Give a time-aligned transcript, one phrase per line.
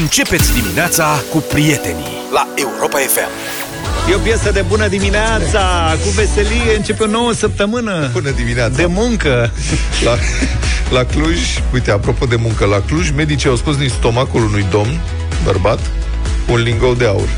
[0.00, 2.12] Începeți dimineața cu prietenii.
[2.32, 3.30] La Europa FM.
[4.10, 8.10] E o piesă de bună dimineața Cu veselie începe o nouă săptămână.
[8.12, 8.76] Bună dimineața.
[8.76, 9.50] De muncă.
[10.04, 10.16] La,
[10.90, 11.38] la Cluj,
[11.72, 15.00] uite, apropo de muncă La Cluj, medicii au scos din stomacul unui domn
[15.44, 15.78] Bărbat
[16.48, 17.28] Un lingou de aur.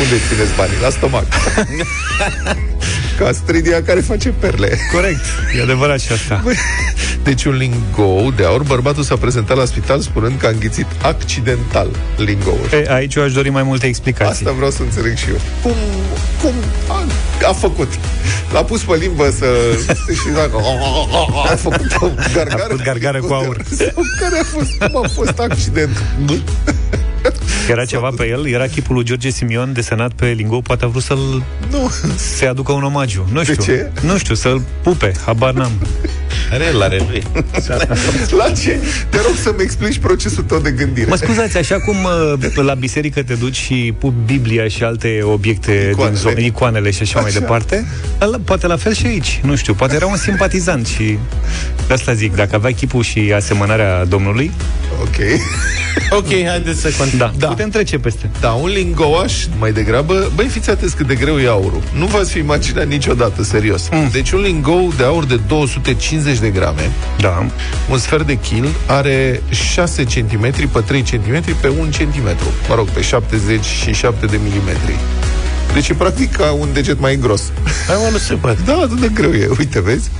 [0.00, 0.80] Unde țineți banii?
[0.82, 1.26] La stomac
[3.20, 5.20] Ca stridia care face perle Corect,
[5.58, 6.42] e adevărat și asta
[7.22, 11.88] Deci un lingou de aur Bărbatul s-a prezentat la spital spunând că a înghițit accidental
[12.16, 15.40] lingoul e, Aici eu aș dori mai multe explicații Asta vreau să înțeleg și eu.
[15.62, 15.74] Cum,
[16.42, 16.54] cum
[16.88, 17.06] a,
[17.48, 17.88] a făcut?
[18.52, 19.46] L-a pus pe limbă să...
[20.12, 20.56] și dacă...
[21.52, 22.62] A făcut o gargară.
[22.62, 23.64] A făcut gargară cu aur.
[23.70, 24.70] Sau Care a fost?
[24.78, 26.02] Cum a fost accident?
[27.70, 31.02] Era ceva pe el, era chipul lui George Simion desenat pe lingou, poate a vrut
[31.02, 31.92] să-l Nu.
[32.16, 33.28] să aducă un omagiu.
[33.32, 33.54] Nu știu.
[33.54, 33.90] ce?
[34.00, 35.72] Nu știu, să-l pupe, habar n-am.
[36.52, 37.22] Are el, are lui.
[38.36, 38.78] La ce?
[39.08, 41.06] Te rog să-mi explici procesul tău de gândire.
[41.08, 41.96] Mă scuzați, așa cum
[42.34, 46.08] uh, la biserică te duci și pupi Biblia și alte obiecte Icoanele.
[46.14, 47.38] din zonă, icoanele și așa, mai Așa.
[47.38, 47.86] departe,
[48.20, 51.18] ăla- poate la fel și aici, nu știu, poate era un simpatizant și
[51.86, 54.50] de asta zic, dacă avea chipul și asemănarea Domnului,
[55.00, 55.16] Ok.
[56.10, 57.08] ok, haideți să continuăm.
[57.18, 57.32] Da, Da.
[57.38, 57.46] da.
[57.46, 58.30] putem trece peste.
[58.40, 61.82] Da, un lingouaș, mai degrabă, băi, fiți atenți cât de greu e aurul.
[61.98, 63.88] Nu v-ați fi imaginat niciodată, serios.
[63.92, 64.08] Mm.
[64.12, 67.46] Deci un lingou de aur de 250 de grame, Da.
[67.90, 72.36] un sfert de kil, are 6 cm pe 3 cm pe 1 cm.
[72.68, 74.94] Mă rog, pe 77 de milimetri.
[75.74, 77.52] Deci e practic ca un deget mai gros.
[77.86, 78.58] Hai mă, nu se poate.
[78.64, 79.48] Da, atât de greu e.
[79.58, 80.10] Uite, vezi?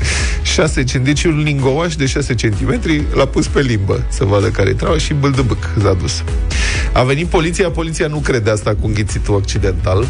[0.43, 1.03] 6 cm.
[1.03, 2.81] Deci un lingouaș de 6 cm
[3.15, 6.23] l-a pus pe limbă să vadă care-i treaba și bâldăbâc s-a dus.
[6.93, 10.07] A venit poliția, poliția nu crede asta cu înghițitul accidental.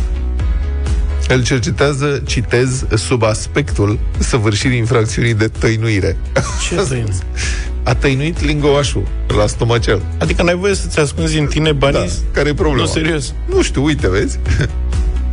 [1.29, 6.17] Îl cercetează, citez, sub aspectul săvârșirii infracțiunii de tăinuire.
[6.69, 7.23] Ce tăinuit?
[7.83, 10.03] A tăinuit lingouașul la stomacel.
[10.19, 11.99] Adică n-ai voie să-ți ascunzi în tine banii?
[11.99, 12.13] Da.
[12.33, 12.83] Care e problema?
[12.83, 13.35] Nu, serios.
[13.55, 14.39] Nu știu, uite, vezi?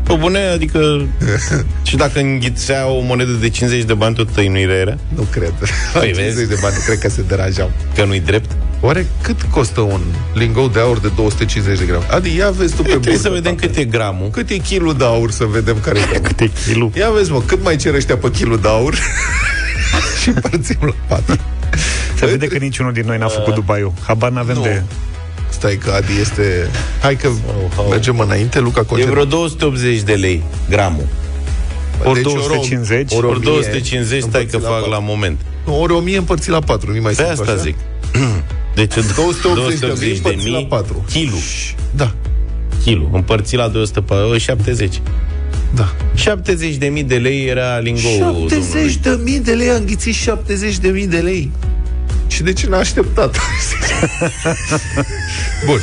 [0.08, 1.06] Pe bune, adică...
[1.88, 4.98] și dacă înghițea o monedă de 50 de bani, tot tăinuire era?
[5.16, 5.54] Nu cred.
[5.94, 6.50] La Păi, 50 vezi?
[6.50, 7.72] de bani, cred că se deranjau.
[7.96, 8.52] Că nu-i drept?
[8.82, 10.02] Oare cât costă un
[10.34, 12.06] lingou de aur de 250 de grame?
[12.10, 13.68] Adi, ia vezi tu pe Trebuie bursă, să vedem tată.
[13.68, 14.30] cât e gramul.
[14.30, 16.92] Cât e kilul de aur să vedem care e Cât e kilul?
[16.96, 18.94] Ia vezi, mă, cât mai cer ăștia pe kilul de aur
[20.22, 21.36] și împărțim la patru.
[22.20, 23.94] Se vede că niciunul din noi n-a făcut Dubaiul.
[24.08, 24.62] Habar n-avem Nu.
[24.62, 24.84] de...
[25.50, 26.70] Stai că Adi este...
[27.02, 27.28] Hai că
[27.78, 27.86] oh.
[27.90, 29.10] mergem înainte, Luca E Concer.
[29.10, 31.06] vreo 280 de lei gramul.
[32.04, 34.90] Ori Deci 250, ori Ori 1000 250, stai că împărțit la fac patru.
[34.92, 35.40] la moment.
[35.66, 37.62] Nu, Ori 1000 împărțit la 4, nu mai Pe simplu asta așa?
[37.62, 37.76] zic.
[38.76, 41.06] Deci 280 de mii 280 de împărțit la mii patru.
[41.12, 41.38] Kilu.
[41.96, 42.12] Da,
[42.84, 43.10] Kilo.
[43.14, 45.02] Împărțit la 270.
[45.76, 45.94] da.
[46.14, 50.78] 70 de mii de lei era lingou 70 de mii de lei, a înghițit 70
[50.78, 51.52] de mii de lei.
[52.28, 53.38] Și de ce n-a așteptat?
[55.66, 55.80] Bun.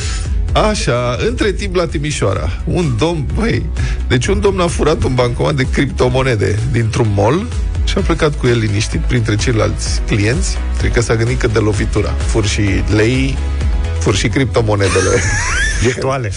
[0.70, 3.66] Așa, între timp la Timișoara, un domn, băi,
[4.08, 7.46] deci un domn a furat un bancomat de criptomonede dintr-un mall
[7.84, 10.56] și a plecat cu el liniștit printre ceilalți clienți.
[10.78, 12.08] Cred că s-a gândit că de lovitura.
[12.08, 12.62] Fur și
[12.94, 13.36] lei,
[14.04, 15.22] fur și criptomonedele.
[15.86, 16.32] virtuale.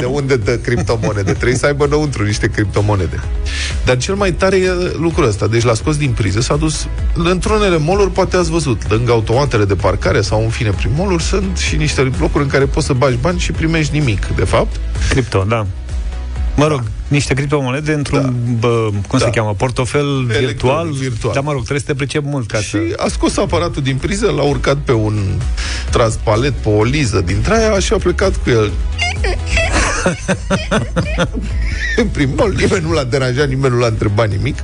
[0.00, 1.32] De unde dă criptomonede?
[1.32, 3.20] Trebuie să aibă înăuntru niște criptomonede.
[3.84, 5.46] Dar cel mai tare e lucrul ăsta.
[5.46, 9.74] Deci l-a scos din priză, s-a dus într-unele moluri, poate ați văzut, lângă automatele de
[9.74, 13.16] parcare sau în fine prin moluri, sunt și niște locuri în care poți să bagi
[13.20, 14.76] bani și primești nimic, de fapt.
[15.08, 15.66] Cripto, da.
[16.60, 18.32] Mă rog, niște criptomonede într-un, Da.
[18.68, 19.24] bă, cum Da.
[19.24, 20.90] se cheamă, portofel virtual.
[20.92, 21.34] virtual.
[21.34, 22.78] Dar mă rog, trebuie să te pricep mult ca Și să...
[22.96, 25.18] a scos aparatul din priză, l-a urcat pe un
[25.90, 28.70] transpalet, pe o liză dintre aia și a plecat cu el.
[31.96, 34.58] în prim mall, nimeni nu l-a deranjat, nimeni nu l-a întrebat nimic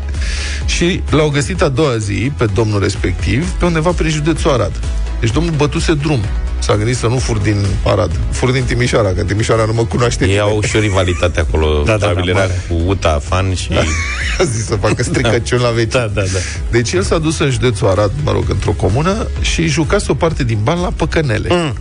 [0.67, 4.81] și l-au găsit a doua zi pe domnul respectiv pe undeva prin județul Arad.
[5.21, 6.21] Deci domnul bătuse drum.
[6.59, 9.85] S-a gândit să nu fur din Arad, fur din Timișoara, că în Timișoara nu mă
[9.85, 10.49] cunoaște Ei nimeni.
[10.51, 11.83] au și o rivalitate acolo.
[11.85, 12.63] Da, da, da, Probabil era mare.
[12.69, 13.69] cu UTA, fan și...
[14.41, 15.91] A zis să facă stricăciuni la vecini.
[15.91, 16.39] Da, da, da.
[16.71, 20.45] Deci el s-a dus în județul Arad, mă rog, într-o comună și jucase o parte
[20.45, 21.49] din bani la păcănele.
[21.51, 21.75] Mm.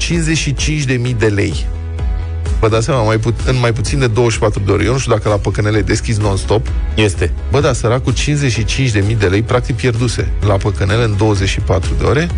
[0.00, 1.66] 55.000 de lei.
[2.60, 4.84] Vă dați seama, mai put- în mai puțin de 24 de ore.
[4.84, 6.66] Eu nu știu dacă la păcănele e deschis non-stop.
[6.94, 7.32] Este.
[7.50, 12.28] Bă, da, săracul 55.000 de lei practic pierduse la păcănele în 24 de ore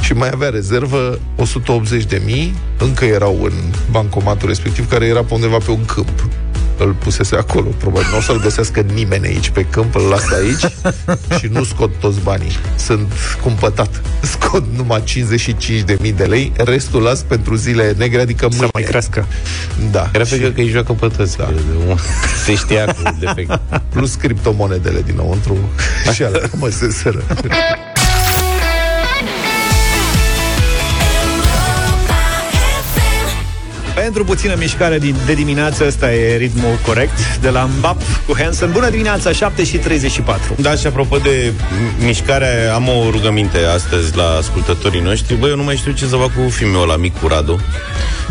[0.00, 3.52] și mai avea rezervă 180.000, încă erau în
[3.90, 6.28] bancomatul respectiv, care era pe undeva pe un câmp.
[6.78, 10.72] Îl pusese acolo, probabil nu o să-l găsească nimeni aici pe câmp, îl las aici
[11.38, 12.56] și nu scot toți banii.
[12.76, 13.12] Sunt
[13.42, 14.02] cumpătat.
[14.32, 15.02] Scot numai
[16.06, 18.64] 55.000 de lei, restul las pentru zile negre, adică mâine.
[18.64, 19.26] Să mai crească.
[19.90, 20.10] Da.
[20.12, 21.36] Era Și frică că îi joacă pe toți.
[21.36, 21.52] Da.
[22.44, 23.60] Se știa cu defect.
[23.88, 25.56] plus criptomonedele dinăuntru
[26.12, 27.22] și alea mă se sără.
[34.08, 38.70] Pentru puțină mișcare de dimineață, ăsta e ritmul corect de la Mbap cu Hansen.
[38.72, 40.54] Bună dimineața, 7 și 34.
[40.60, 41.52] Da, și apropo de
[42.04, 45.34] mișcare, am o rugăminte astăzi la ascultătorii noștri.
[45.34, 47.60] Băi, eu nu mai știu ce să fac cu filmul ăla, Micu Radu.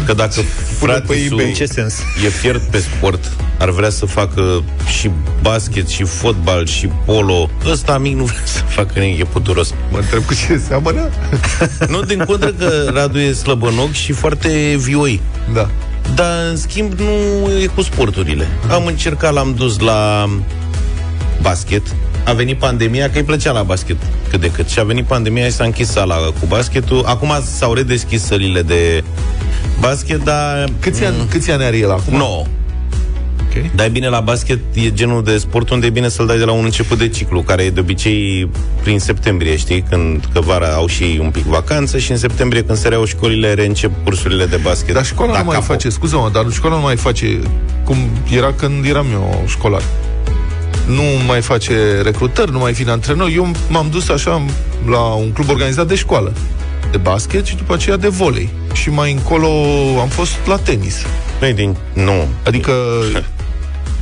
[0.06, 0.42] Că dacă
[0.78, 1.96] fratisul În ce sens?
[2.26, 4.64] e fiert pe sport, ar vrea să facă
[5.00, 5.10] și
[5.42, 7.50] basket, și fotbal, și polo.
[7.66, 9.74] Ăsta mic nu vrea să facă nimic, e puturos.
[9.92, 11.10] Mă întreb cu ce seamănă?
[11.88, 15.22] Nu, din contră că Radu e slăbănoc și foarte vioi.
[15.54, 15.67] Da.
[16.16, 18.48] Dar, în schimb, nu e cu sporturile.
[18.70, 20.30] Am încercat, l-am dus la
[21.42, 21.82] basket.
[22.26, 23.98] A venit pandemia, că îi plăcea la basket
[24.30, 24.68] cât de cât.
[24.68, 27.04] Și a venit pandemia și s-a închis sala cu basketul.
[27.06, 29.04] Acum s-au redeschis sălile de
[29.80, 30.70] basket, dar...
[30.80, 32.18] Câți ani, câți ani are el acum?
[32.18, 32.44] 9.
[33.50, 33.72] Ok.
[33.76, 36.44] Dar e bine la basket, e genul de sport unde e bine să-l dai de
[36.44, 38.50] la un început de ciclu, care e de obicei
[38.82, 42.78] prin septembrie, știi, când că vara au și un pic vacanță și în septembrie când
[42.78, 44.94] se reau școlile reîncep cursurile de basket.
[44.94, 45.66] Dar școala Da, nu mai capo.
[45.66, 47.40] face, scuză-mă, dar școala nu mai face
[47.84, 47.98] cum
[48.36, 49.82] era când eram eu școlar.
[50.88, 53.30] Nu mai face recrutări, nu mai vine antrenor.
[53.34, 54.46] Eu m-am dus așa
[54.90, 56.34] la un club organizat de școală
[56.92, 58.50] de basket și după aceea de volei.
[58.74, 59.48] Și mai încolo
[60.02, 60.96] am fost la tenis.
[61.40, 61.76] Băi, din...
[61.94, 62.28] Nu.
[62.46, 62.72] Adică,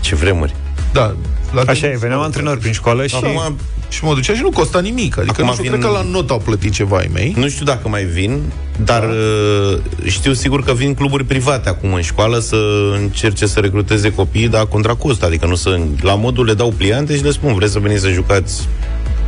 [0.05, 0.55] Ce vremuri.
[0.93, 1.15] da,
[1.53, 1.95] la Așa tenis.
[1.95, 3.15] e, veneau antrenori prin școală și...
[3.15, 3.57] Acum,
[3.89, 5.17] Și mă ducea și nu costa nimic.
[5.17, 7.33] Adică Acum nu știu, vin- cred că la not au plătit ceva ai mei.
[7.37, 8.41] nu știu dacă mai vin,
[8.83, 12.55] dar uh, știu sigur că vin cluburi private acum în școală să
[13.01, 15.23] încerce să recruteze copii, dar contra cost.
[15.23, 15.79] Adică nu să...
[16.01, 18.67] La modul le dau pliante și le spun, vreți să veniți să jucați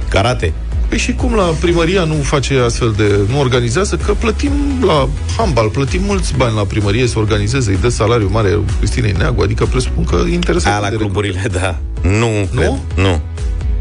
[0.09, 0.53] karate?
[0.87, 3.19] Păi și cum la primăria nu face astfel de...
[3.29, 3.95] nu organizează?
[3.95, 4.51] Că plătim
[4.85, 9.41] la handbal, plătim mulți bani la primărie să organizeze, îi dă salariu mare Cristinei Neagu,
[9.41, 10.73] adică presupun că e interesant.
[10.73, 11.79] Aia la de cluburile, da.
[12.01, 12.47] Nu, nu?
[12.55, 12.79] cred.
[12.95, 13.21] Nu.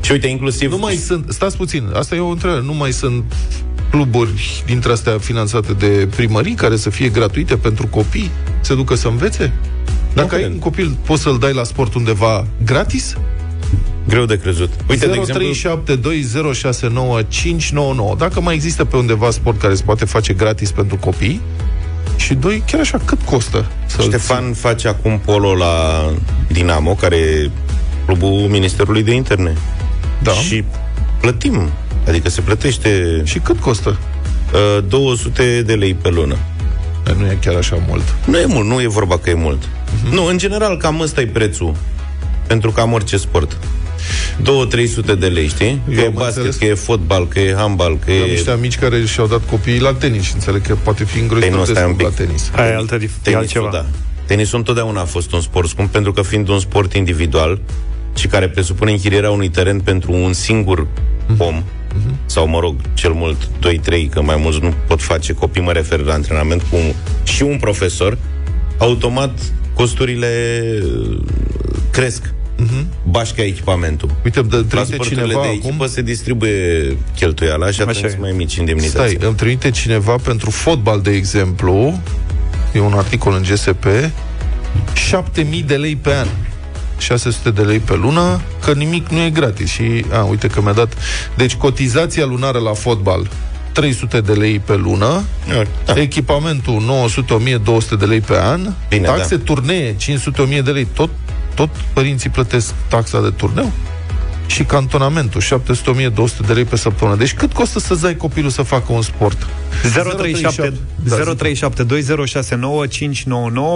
[0.00, 0.70] Și uite, inclusiv...
[0.70, 3.24] Nu mai sunt, stați puțin, asta e o întrebare, nu mai sunt
[3.90, 8.30] cluburi dintre astea finanțate de primării care să fie gratuite pentru copii,
[8.60, 9.52] se ducă să învețe?
[10.14, 10.52] Dacă ai cred.
[10.52, 13.16] un copil, poți să-l dai la sport undeva gratis?
[14.08, 14.70] Greu de crezut.
[14.88, 15.50] Uite, de exemplu...
[18.14, 18.18] 0372069599.
[18.18, 21.40] Dacă mai există pe undeva sport care se poate face gratis pentru copii,
[22.16, 23.66] și doi, chiar așa, cât costă?
[23.86, 26.04] să Ștefan face acum polo la
[26.48, 27.50] Dinamo, care e
[28.04, 29.56] clubul Ministerului de Interne.
[30.22, 30.32] Da.
[30.32, 30.64] Și
[31.20, 31.70] plătim.
[32.08, 33.98] Adică se plătește Și cât costă?
[34.78, 36.36] uh, 200 de lei pe lună.
[37.08, 38.02] E, Nu e chiar așa mult.
[38.24, 39.62] Nu e mult, nu e vorba că e mult.
[39.62, 40.08] Mhm.
[40.08, 40.12] Uh-huh.
[40.12, 41.74] Nu, în general, cam ăsta e prețul
[42.46, 43.58] pentru cam orice sport.
[44.42, 45.80] 2-300 de lei, știi?
[45.86, 46.56] Că Eu e am basket, înțeles.
[46.56, 48.30] că e fotbal, că e handbal, că Am e...
[48.30, 51.34] niște amici care și-au dat copiii la tenis și înțeleg că poate fi Păi nu,
[51.34, 52.16] îngrozitor de stai un scump la pic.
[52.26, 52.50] tenis.
[52.54, 53.70] Aia e altă dif- e Tenisul, altceva.
[53.72, 53.84] da.
[54.26, 57.60] Tenisul întotdeauna a fost un sport scump, pentru că fiind un sport individual
[58.16, 60.86] și care presupune închirierea unui teren pentru un singur
[61.38, 61.62] om,
[62.26, 65.98] sau, mă rog, cel mult 2-3, că mai mulți nu pot face copii, mă refer
[66.00, 66.92] la antrenament cu un,
[67.24, 68.18] și un profesor,
[68.78, 69.38] automat
[69.74, 70.28] costurile
[71.10, 71.16] uh,
[72.56, 72.72] cresc.
[73.08, 74.10] Bașca echipamentul.
[74.24, 75.60] Uite, de, La trimite sporturile cineva de acum...
[75.68, 78.08] echipă se distribuie cheltuiala și atunci Așa e.
[78.08, 79.16] sunt mai mici indemnizații.
[79.16, 82.00] Stai, îmi trimite cineva pentru fotbal, de exemplu,
[82.74, 83.84] e un articol în GSP,
[84.94, 86.26] 7000 de lei pe an.
[86.98, 89.70] 600 de lei pe lună, că nimic nu e gratis.
[89.70, 90.92] Și, a, uite că mi-a dat...
[91.36, 93.28] Deci, cotizația lunară la fotbal,
[93.72, 95.22] 300 de lei pe lună,
[95.84, 96.00] Da.
[96.00, 97.06] echipamentul
[97.94, 101.10] 900-1200 de lei pe an, Bine, taxe turnee 500-1000 de lei, tot,
[101.56, 103.72] tot părinții plătesc taxa de turneu?
[104.46, 105.46] Și cantonamentul, 700-1200
[106.46, 107.16] de lei pe săptămână.
[107.16, 109.46] Deci cât costă să-ți dai copilul să facă un sport?
[110.16, 110.72] 037
[111.04, 111.22] Da, 0372069599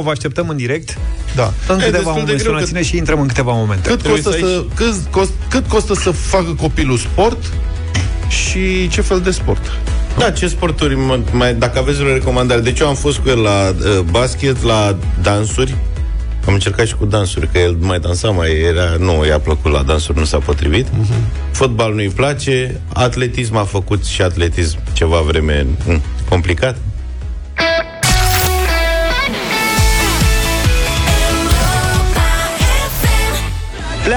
[0.03, 0.99] Vă așteptăm în direct
[1.35, 1.53] Da.
[1.69, 4.23] În E câteva destul de momente greu sunați-ne și intrăm în câteva momente Cât Trebuie
[4.23, 7.53] costă, să ai să, cât, cost, cât costă să facă copilul sport
[8.29, 9.79] și ce fel de sport?
[10.19, 12.61] Da, ce sporturi, mă, mai, dacă aveți o recomandare.
[12.61, 15.77] Deci eu am fost cu el la uh, basket, la dansuri.
[16.47, 18.97] Am încercat și cu dansuri, că el mai dansa, mai era...
[18.99, 20.87] Nu, i-a plăcut la dansuri, nu s-a potrivit.
[20.87, 21.51] Uh-huh.
[21.53, 26.77] Fotbal nu-i place, atletism a făcut și atletism ceva vreme mm, complicat.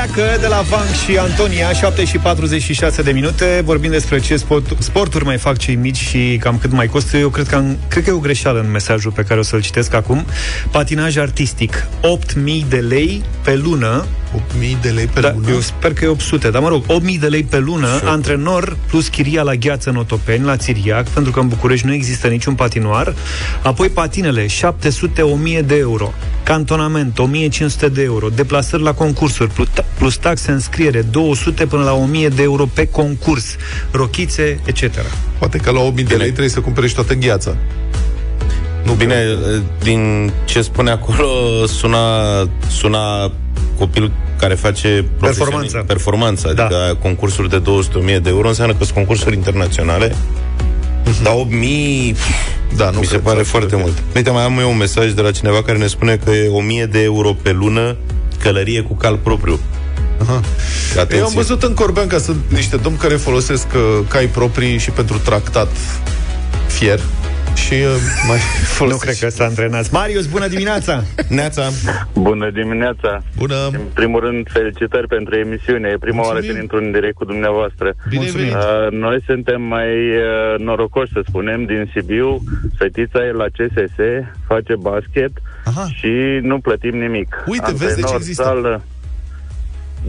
[0.03, 3.61] Pleacă de la Vank și Antonia 7 și 46 de minute.
[3.65, 7.17] Vorbim despre ce sport, sporturi mai fac cei mici Și cam cât mai costă.
[7.17, 9.61] Eu cred că, am, cred că e o greșeală în mesajul pe care o să-l
[9.61, 10.25] citesc acum.
[10.71, 11.87] Patinaj artistic
[12.33, 15.49] 8.000 de lei pe lună 8.000 de lei pe da, lună?
[15.49, 19.07] Eu sper că e 800, dar mă rog, 8000 de lei pe lună, antrenor plus
[19.07, 23.15] chiria la gheață în Otopeni, la Țiriac, pentru că în București nu există niciun patinoar,
[23.63, 26.13] apoi patinele, 700-1000 de euro,
[26.43, 32.27] cantonament, 1500 de euro, deplasări la concursuri, plus, plus taxe înscriere, 200 până la 1000
[32.27, 33.55] de euro pe concurs,
[33.91, 34.89] rochițe, etc.
[35.37, 37.55] Poate că la 8.000 de lei trebuie să cumpere și toată gheața.
[38.85, 39.63] Nu Bine, cred.
[39.83, 41.99] din ce spune acolo, suna,
[42.67, 43.31] suna
[43.77, 44.87] copil care face
[45.19, 45.43] Performanță.
[45.57, 46.63] profesioni- performanță, Da.
[46.63, 50.15] adică concursuri de 200.000 de euro, înseamnă că sunt concursuri internaționale.
[51.23, 52.15] Dar 8.000
[52.75, 53.81] Da, nu mi se cred pare să foarte cred.
[53.81, 53.97] mult.
[54.15, 56.85] Uite, mai am eu un mesaj de la cineva care ne spune că e 1000
[56.85, 57.95] de euro pe lună
[58.41, 59.59] călărie cu cal propriu.
[60.21, 60.41] Aha.
[60.91, 61.17] Atenție.
[61.17, 64.89] Eu am văzut în Corbean că sunt niște domni care folosesc uh, cai proprii și
[64.89, 65.67] pentru tractat
[66.67, 66.99] fier
[67.55, 67.95] și uh,
[68.27, 69.01] mai Nu folosesc.
[69.03, 69.91] cred că s-a antrenat.
[69.91, 71.03] Marius, bună dimineața!
[71.29, 71.69] Neața,
[72.13, 73.21] Bună dimineața!
[73.37, 75.89] Bună, În primul rând, felicitări pentru emisiune.
[75.93, 76.51] E prima oară Mulțumim.
[76.55, 77.93] când intru în direct cu dumneavoastră.
[78.09, 78.49] bine ai Mulțumim.
[78.49, 78.63] venit.
[78.65, 82.43] Uh, noi suntem mai uh, norocoși, să spunem, din Sibiu.
[82.77, 83.97] Fetița e la CSS,
[84.47, 85.31] face basket
[85.65, 85.87] Aha.
[85.93, 87.43] și nu plătim nimic.
[87.47, 88.43] Uite, vezi de ce Antrenor, există.
[88.43, 88.81] Sală,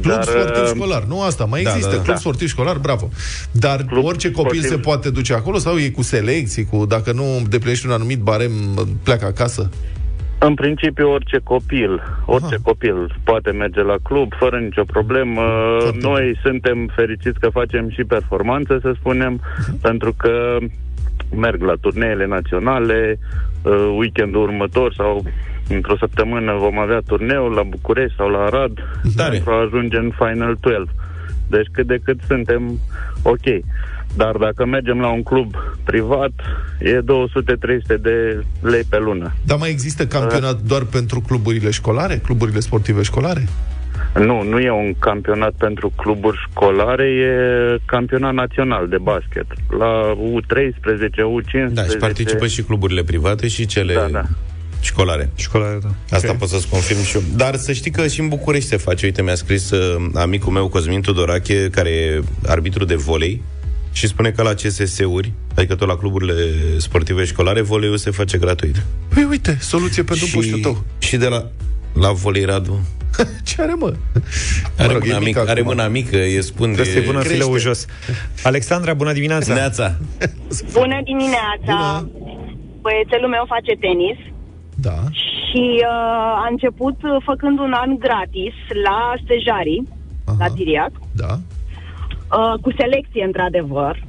[0.03, 1.03] Club Dar, sportiv uh, școlar.
[1.03, 1.91] Nu asta, mai da, există.
[1.91, 2.03] da, da.
[2.03, 2.21] Club Da.
[2.21, 3.09] sportiv școlar, bravo.
[3.51, 7.13] Dar Club orice copil sportiv- se poate duce acolo sau e cu selecții, cu dacă
[7.13, 8.51] nu deplinești un anumit barem,
[9.03, 9.71] pleacă acasă?
[10.39, 12.63] În principiu, orice copil, orice Aha.
[12.63, 15.41] copil poate merge la club fără nicio problemă.
[15.81, 19.41] Foarte Noi suntem fericiți că facem și performanță, să spunem,
[19.81, 20.57] pentru că
[21.37, 23.19] merg la turneele naționale,
[23.63, 25.25] uh, weekendul următor sau
[25.68, 28.73] într-o săptămână vom avea turneul la București sau la Arad
[29.16, 29.30] Tare.
[29.30, 30.90] pentru a ajunge în Final 12.
[31.49, 32.78] Deci cât de cât suntem
[33.23, 33.47] ok.
[34.16, 35.54] Dar dacă mergem la un club
[35.85, 36.33] privat,
[36.80, 39.33] e 200-300 de lei pe lună.
[39.47, 42.16] Dar mai există campionat doar pentru cluburile școlare?
[42.16, 43.44] Cluburile sportive școlare?
[44.14, 47.33] Nu, nu e un campionat pentru cluburi școlare, e
[47.85, 49.47] campionat național de basket.
[49.78, 51.73] La U13, U15.
[51.73, 54.23] da, și participă și cluburile private și cele Da, da.
[54.85, 55.31] Școlare.
[55.35, 56.17] Școală, da.
[56.17, 56.37] Asta Ok.
[56.38, 57.23] pot să-ți confirm și eu.
[57.37, 59.07] Dar să știi că și în București se face.
[59.07, 63.43] Uite, mi-a scris uh, amicul meu, Cosmin Tudorache, care e arbitru de volei,
[63.93, 66.35] și spune că la CSS-uri, adică tot la cluburile
[66.76, 68.83] sportive școlare, voleiul se face gratuit.
[69.14, 70.85] Păi uite, soluție pentru puștiu tău.
[70.99, 71.47] și de la,
[71.93, 72.87] la volei Radu.
[73.49, 73.95] Ce are, mă?
[74.76, 75.64] Are, Mă rog, e mâna, mic mică, are acum.
[75.64, 77.35] mâna mică, e spun Trebuie să-i pună crește.
[77.37, 77.87] fileul jos.
[78.43, 79.55] Alexandra, bună dimineața!
[79.55, 79.99] Neața.
[80.73, 82.07] Bună dimineața!
[82.09, 82.11] Bună.
[82.81, 84.19] Băiețelul meu face tenis
[84.76, 84.99] Da.
[85.12, 88.54] și uh, a început uh, făcând un an gratis
[88.87, 89.88] la stejarii,
[90.26, 90.37] Aha.
[90.38, 91.33] la Tiriac, Da.
[92.38, 94.02] uh, cu selecție, într-adevăr.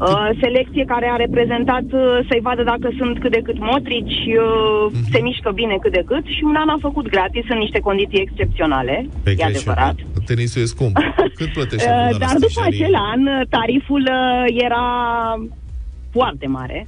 [0.00, 4.92] Uh, selecție care a reprezentat uh, să-i vadă dacă sunt cât de cât motrici, uh,
[4.92, 5.10] Mhm.
[5.12, 8.20] se mișcă bine cât de cât și un an a făcut gratis în niște condiții
[8.20, 9.94] excepționale, Pe e greșit, adevărat.
[10.26, 10.96] Tenisul e scump.
[11.38, 12.82] Cât plătește Uh, luna la dar după stejarii?
[12.82, 14.84] acel an, uh, tariful uh, era
[16.10, 16.86] foarte mare.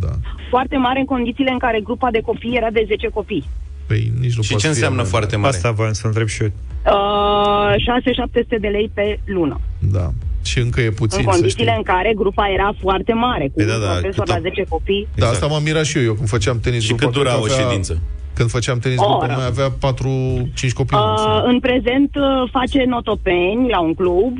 [0.00, 0.12] Da.
[0.50, 3.44] foarte mare în condițiile în care grupa de copii era de 10 copii.
[3.86, 5.56] Păi nici nu Și poți ce fi înseamnă mai foarte mare?
[5.56, 6.50] Asta voiam să întreb și eu.
[6.86, 9.60] Uh, 6-700 de lei pe lună.
[9.78, 10.10] Da.
[10.44, 11.76] Și încă e puțin, în să condițiile știi.
[11.76, 14.40] în care grupa era foarte mare, cu Păi un da, da, profesor cât la am-
[14.40, 15.02] 10 copii.
[15.06, 15.32] Da, Exact.
[15.32, 17.48] asta m-am mirat și eu, eu când făceam tenis Și grupă, cât dura cred că
[17.50, 18.00] o avea- ședință?
[18.34, 19.34] Când făceam tenis O grupă, oră.
[19.36, 20.96] mai avea 4-5 copii.
[20.96, 21.50] Uh, maxim.
[21.50, 24.32] în prezent uh, face notopeni la un club.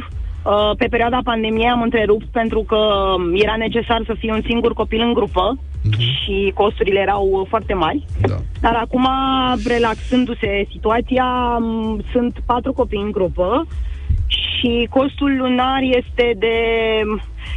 [0.49, 4.73] Uh, pe perioada pandemiei am întrerupt pentru că um, era necesar să fie un singur
[4.73, 5.59] copil în grupă
[5.99, 8.05] și costurile erau uh, foarte mari.
[8.21, 8.35] Da.
[8.61, 9.09] Dar acum,
[9.67, 13.67] relaxându-se situația, m, sunt patru copii în grupă
[14.27, 16.57] și costul lunar este de...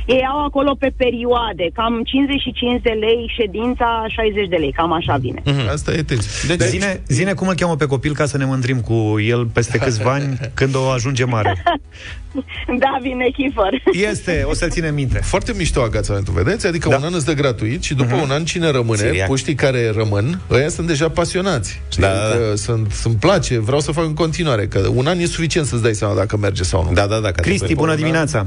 [0.05, 5.15] Ei au acolo pe perioade, cam 55 de lei ședința, 60 de lei, cam așa
[5.15, 5.41] vine.
[5.71, 6.47] Asta e tenis.
[6.47, 9.77] Deci, zine, zine cum îl cheamă pe copil ca să ne mândrim cu el peste
[9.77, 11.63] câțiva ani când o ajunge mare.
[12.79, 13.81] Da, vine Chifer.
[14.09, 15.19] Este, o să-l ținem minte.
[15.23, 16.67] Foarte mișto agațamentul, vedeți?
[16.67, 16.95] Adică Da.
[16.95, 19.27] un an îți dă gratuit și după un an cine rămâne, Siriac.
[19.27, 21.81] puștii care rămân, ăia sunt deja pasionați.
[21.91, 22.01] Știi?
[22.01, 25.25] Da, da, Adică Sunt, îmi place, vreau să fac în continuare, că un an e
[25.25, 26.91] suficient să-ți dai seama dacă merge sau nu.
[26.93, 27.31] Da, da, da.
[27.31, 28.45] Cristi, bună dimineața!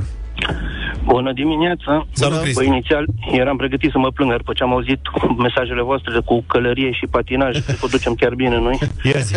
[1.04, 2.06] Bună dimineața!
[2.12, 2.58] Salut, Cristi.
[2.58, 5.00] Păi, inițial eram pregătit să mă plâng, dar după ce am auzit
[5.38, 8.78] mesajele voastre cu călărie și patinaj, cred că o ducem chiar bine noi.
[9.12, 9.34] Ia zi.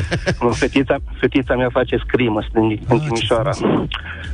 [0.52, 3.52] Fetița, fetița mea face scrimă în, în Timișoara.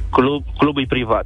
[0.10, 1.25] Club, clubul e privat,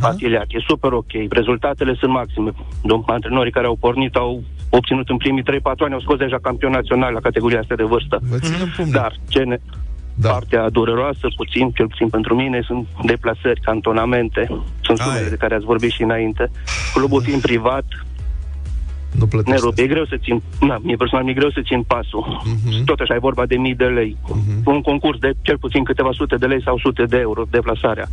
[0.00, 2.50] Atiliac, e super ok, rezultatele sunt maxime.
[2.82, 5.44] Domn, antrenorii care au pornit au obținut în primii 3-4
[5.78, 8.20] ani, au scos deja campion național la categoria asta de vârstă.
[8.30, 8.92] Vă ținem pumnii.
[8.92, 9.56] Dar ce ne,
[10.18, 10.30] Da.
[10.30, 14.46] Partea dureroasă, puțin, cel puțin pentru mine, sunt deplasări, cantonamente.
[14.82, 15.30] Sunt Aia sumele e.
[15.30, 16.50] de care ați vorbit și înainte.
[16.94, 17.84] Clubul fiind privat,
[19.12, 19.60] Nu ne plătește.
[19.60, 19.82] rupe.
[19.82, 22.42] E greu să țin, na, mie personal mi-e greu să țin pasul.
[22.44, 22.84] Mhm.
[22.84, 24.16] Tot așa e vorba de mii de lei.
[24.64, 28.06] Un concurs de cel puțin câteva sute de lei sau sute de euro deplasarea.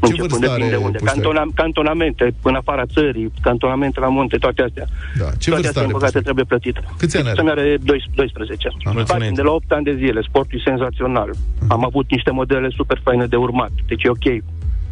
[0.00, 0.98] Începând vârstă de prin de are unde.
[0.98, 1.22] puștea?
[1.22, 4.86] Cantona, cantonamente în afara țării, cantonamente la munte, toate astea.
[5.18, 5.28] Da.
[5.38, 5.90] Ce toate vârstă astea, are?
[5.90, 6.20] în păcate, puștea?
[6.20, 6.80] trebuie plătite.
[6.98, 7.36] Câți ani are?
[7.36, 7.76] Să are
[8.14, 8.68] 12.
[8.84, 9.04] Mulțumim.
[9.04, 11.30] Facem de la 8 ani de zile, sportul e senzațional.
[11.68, 14.26] Am avut niște modele super faine de urmat, deci e ok.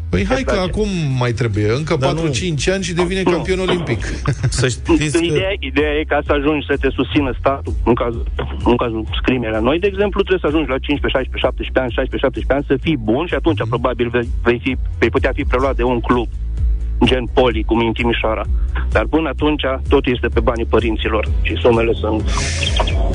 [0.08, 0.68] Păi hai că Exact.
[0.68, 1.70] acum mai trebuie.
[1.72, 4.04] Încă Dar 4-5 ani și devine campion olimpic.
[4.48, 5.24] Să știți că...
[5.24, 8.26] Ideea, ideea e ca să ajungi să te susțină statul în cazul,
[8.64, 11.92] în cazul scrimei la noi, de exemplu, trebuie să ajungi la 15, 16, 17 ani,
[11.92, 15.44] 16, 17 ani să fii bun și atunci probabil vei, vei, fi, vei putea fi
[15.44, 16.28] preluat de un club
[17.04, 18.42] gen Poli, cum e în Timișoara.
[18.90, 22.22] Dar până atunci totul este pe banii părinților și sumele sunt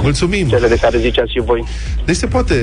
[0.01, 0.47] Mulțumim!
[0.47, 1.63] cele de care ziceați și voi.
[2.05, 2.55] Deci se poate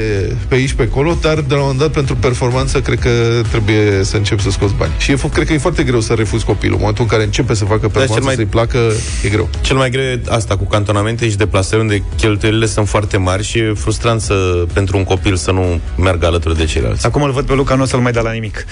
[0.48, 3.10] pe aici, pe acolo, dar de la un moment dat pentru performanță cred că
[3.50, 4.92] trebuie să încep să scoți bani.
[4.98, 6.72] Și e, fo- cred că e foarte greu să refuzi copilul.
[6.74, 8.78] În momentul în care începe să facă performanță, cel mai- să-i placă,
[9.24, 9.48] e greu.
[9.60, 13.58] Cel mai greu e asta cu cantonamente și deplasări unde cheltuielile sunt foarte mari și
[13.58, 14.34] e frustrant să,
[14.72, 17.06] pentru un copil să nu meargă alături de ceilalți.
[17.06, 18.64] Acum îl văd pe Luca, nu o să-l mai dea la nimic.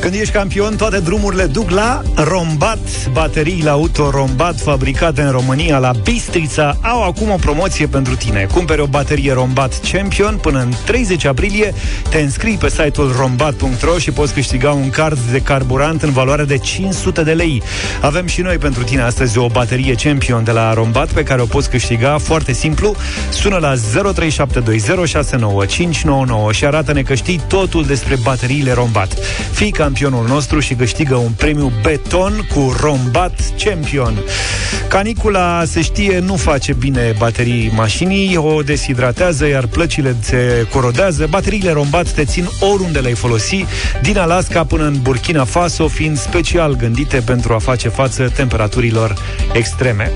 [0.00, 2.78] Când ești campion, toate drumurile duc la Rombat.
[3.12, 8.46] Bateriile auto Rombat fabricate în România la Bistrița au acum o promoție pentru tine.
[8.52, 11.74] Cumpere o baterie Rombat Champion până în 30 aprilie,
[12.10, 16.58] te înscrii pe site-ul rombat.ro și poți câștiga un card de carburant în valoare de
[16.58, 17.62] 500 de lei.
[18.00, 21.46] Avem și noi pentru tine astăzi o baterie Champion de la Rombat pe care o
[21.46, 22.94] poți câștiga foarte simplu.
[23.30, 23.78] Sună la 0372069599
[26.50, 29.14] și arată-ne că știi totul despre bateriile Rombat.
[29.52, 34.22] Fii campionul nostru și câștigă un premiu beton cu Rombat Champion.
[34.88, 41.26] Canicula, se știe, nu face bine baterii mașinii, o deshidratează, iar plăcile se corodează.
[41.30, 43.64] Bateriile Rombat te țin oriunde le-ai folosi,
[44.02, 49.14] din Alaska până în Burkina Faso, fiind special gândite pentru a face față temperaturilor
[49.52, 50.12] extreme.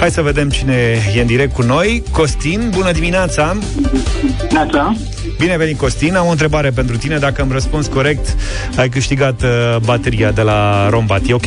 [0.00, 2.02] Hai să vedem cine e în direct cu noi.
[2.10, 3.56] Costin, bună dimineața!
[4.50, 4.96] Neața.
[5.38, 6.14] Bine venit, Costin.
[6.14, 7.18] Am o întrebare pentru tine.
[7.18, 8.36] Dacă îmi răspunzi corect,
[8.76, 11.20] ai câștigat uh, bateria de la Rombat.
[11.28, 11.46] E ok?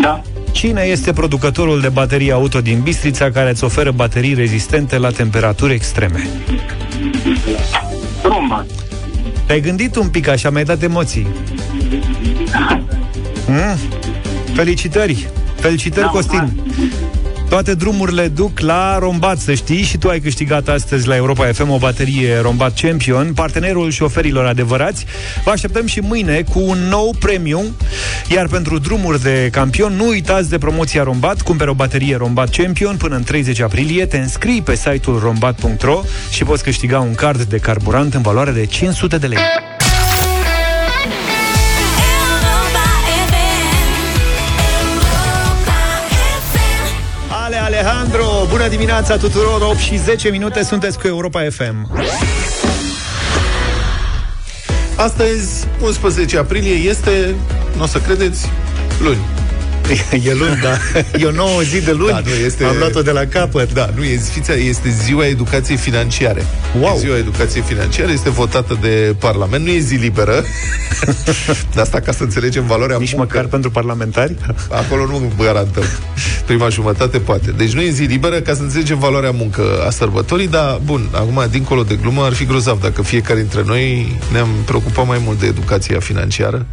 [0.00, 0.22] Da.
[0.52, 5.72] Cine este producătorul de baterii auto din Bistrița care îți oferă baterii rezistente la temperaturi
[5.72, 6.28] extreme?
[8.22, 8.66] Romba.
[9.46, 11.26] Te-ai gândit un pic așa, mi-ai dat emoții.
[13.46, 13.76] Mm?
[14.54, 15.28] Felicitări!
[15.54, 16.52] Felicitări, Da, Costin!
[17.54, 21.70] Toate drumurile duc la Rombat, să știi, și tu ai câștigat astăzi la Europa FM
[21.70, 25.06] o baterie Rombat Champion, partenerul șoferilor adevărați.
[25.44, 27.64] Vă așteptăm și mâine cu un nou premium,
[28.28, 32.96] iar pentru drumuri de campion, nu uitați de promoția Rombat, cumperi o baterie Rombat Champion
[32.96, 37.58] până în 30 aprilie, te înscrii pe site-ul rombat.ro și poți câștiga un card de
[37.58, 39.38] carburant în valoare de 500 de lei.
[47.84, 51.90] Alejandro, bună dimineața tuturor, 8 și 10 minute, sunteți cu Europa FM.
[54.96, 57.34] Astăzi, 11 aprilie, este,
[57.76, 58.50] nu o să credeți,
[59.00, 59.33] luni.
[60.24, 60.78] E luni, da.
[61.20, 62.12] E o nouă zi de luni.
[62.12, 63.72] Da, nu, este- Am luat-o de la capăt.
[63.72, 66.44] Da, nu, e, fița, este ziua educației financiare.
[66.80, 66.94] Wow.
[66.94, 70.44] E ziua educației financiare, este votată de Parlament, nu e zi liberă.
[71.74, 73.26] de asta ca să înțelegem valoarea Nici muncă.
[73.34, 74.34] măcar pentru parlamentari.
[74.82, 75.84] Acolo nu garantăm.
[76.46, 77.50] Prima jumătate poate.
[77.50, 81.46] Deci nu e zi liberă ca să înțelegem valoarea muncă a sărbătorii, dar bun, acum,
[81.50, 85.46] dincolo de glumă, ar fi grozav dacă fiecare dintre noi ne-am preocupat mai mult de
[85.46, 86.66] educația financiară,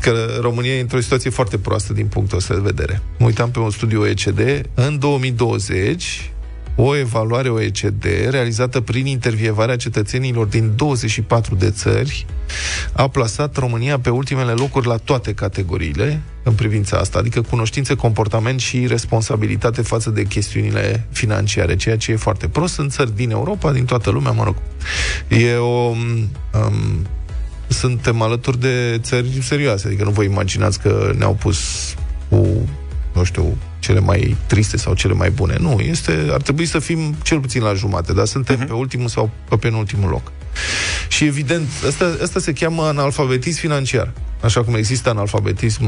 [0.00, 3.02] că România e într-o situație foarte proastă din punctul ăsta de vedere.
[3.18, 4.40] Mă uitam pe un studiu OECD,
[4.74, 6.28] în 2020
[6.76, 12.26] o evaluare OECD realizată prin intervievarea cetățenilor din 24 de țări
[12.92, 18.60] a plasat România pe ultimele locuri la toate categoriile în privința asta, adică cunoștințe, comportament
[18.60, 23.72] și responsabilitate față de chestiunile financiare, ceea ce e foarte prost în țări din Europa,
[23.72, 24.56] din toată lumea, mă rog.
[25.28, 25.66] E o...
[25.66, 27.06] Um,
[27.74, 31.58] suntem alături de țări serioase, adică nu vă imaginați că ne-au pus
[32.28, 32.68] cu,
[33.12, 35.56] nu știu, cele mai triste sau cele mai bune.
[35.60, 38.66] Nu, este, ar trebui să fim cel puțin la jumate, dar suntem uh-huh.
[38.66, 40.32] pe ultimul sau pe penultimul loc.
[41.08, 44.12] Și evident, asta, asta se cheamă analfabetism financiar.
[44.42, 45.84] Așa cum există analfabetism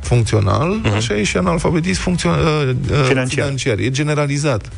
[0.00, 0.94] funcțional, uh-huh.
[0.94, 3.44] așa e și analfabetism funcțional, uh, uh, Financiar.
[3.44, 3.78] financiar.
[3.78, 4.72] E generalizat.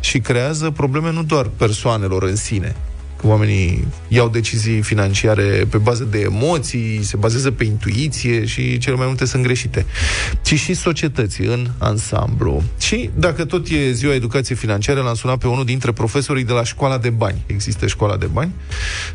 [0.00, 6.04] Și creează probleme nu doar persoanelor în sine, că oamenii iau decizii financiare pe bază
[6.04, 9.86] de emoții, se bazează pe intuiție și cele mai multe sunt greșite,
[10.42, 12.62] ci și societății în ansamblu.
[12.78, 16.64] Și dacă tot e ziua educației financiare, l-am sunat pe unul dintre profesorii de la
[16.64, 17.42] școala de bani.
[17.46, 18.52] Există școala de bani.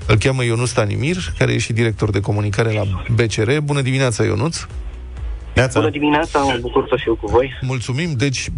[0.05, 3.57] Îl cheamă Ionus Tanimir, care e și director de comunicare la BCR.
[3.63, 4.57] Bună dimineața, Ionuț!
[5.57, 5.79] Neața.
[5.79, 7.59] Bună dimineața, mă bucur să fiu cu voi.
[7.61, 8.13] Mulțumim.
[8.13, 8.49] Deci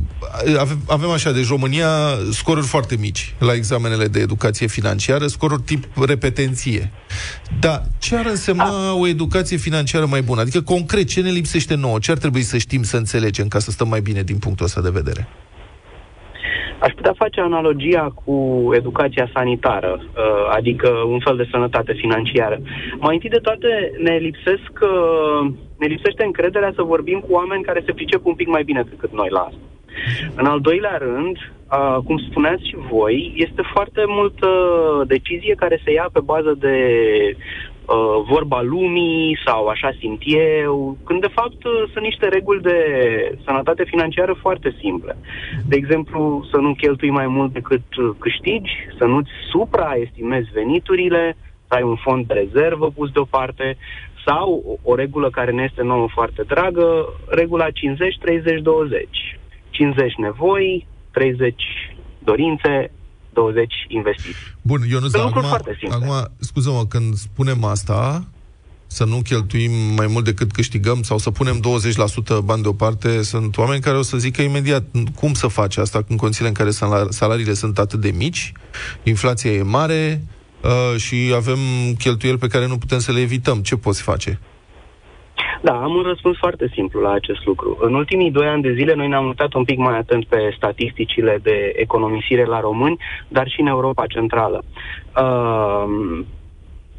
[0.59, 1.89] avem, avem așa, deci România
[2.31, 6.91] scoruri foarte mici la examenele de educație financiară, scoruri tip repetenție.
[7.59, 10.41] Dar ce ar însemna o educație financiară mai bună?
[10.41, 11.99] Adică, concret, ce ne lipsește nouă?
[11.99, 14.81] Ce ar trebui să știm, să înțelegem ca să stăm mai bine din punctul ăsta
[14.81, 15.27] de vedere?
[16.79, 18.35] Aș putea face analogia cu
[18.73, 22.57] educația sanitară, uh, adică un fel de sănătate financiară.
[22.97, 27.83] Mai întâi de toate ne lipsesc, uh, ne lipsește încrederea să vorbim cu oameni care
[27.85, 29.59] se pricep un pic mai bine decât noi la asta.
[30.35, 34.47] În al doilea rând, uh, cum spuneați și voi, este foarte multă
[35.07, 36.75] decizie care se ia pe bază de
[37.89, 40.21] uh, vorba lumii sau așa simt
[40.61, 42.77] eu, când de fapt uh, sunt niște reguli de
[43.45, 45.17] sănătate financiară foarte simple.
[45.67, 51.73] De exemplu, să nu cheltui mai mult decât uh, câștigi, să nu-ți supraestimezi veniturile, să
[51.73, 53.77] ai un fond de rezervă pus deoparte,
[54.25, 57.71] sau o, o regulă care ne este nouă foarte dragă, regula 50-30-20.
[59.69, 61.63] 50 nevoi, 30
[62.19, 62.91] dorințe,
[63.39, 64.33] 20 investiții.
[64.61, 65.97] Bun, eu nu Sunt acum, lucruri foarte simple.
[66.05, 68.25] acum, scuză-mă, când spunem asta,
[68.87, 71.59] să nu cheltuim mai mult decât câștigăm sau să punem
[72.41, 74.83] 20% bani deoparte, sunt oameni care o să zică imediat
[75.15, 78.51] cum să faci asta în condițiile în care salar- salariile sunt atât de mici,
[79.03, 80.23] inflația e mare
[80.63, 81.57] uh, și avem
[81.97, 83.61] cheltuieli pe care nu putem să le evităm.
[83.61, 84.39] Ce poți face?
[85.61, 87.77] Da, am un răspuns foarte simplu la acest lucru.
[87.81, 91.39] În ultimii doi ani de zile noi ne-am uitat un pic mai atent pe statisticile
[91.43, 94.63] de economisire la români, dar și în Europa Centrală.
[95.21, 96.19] Uh,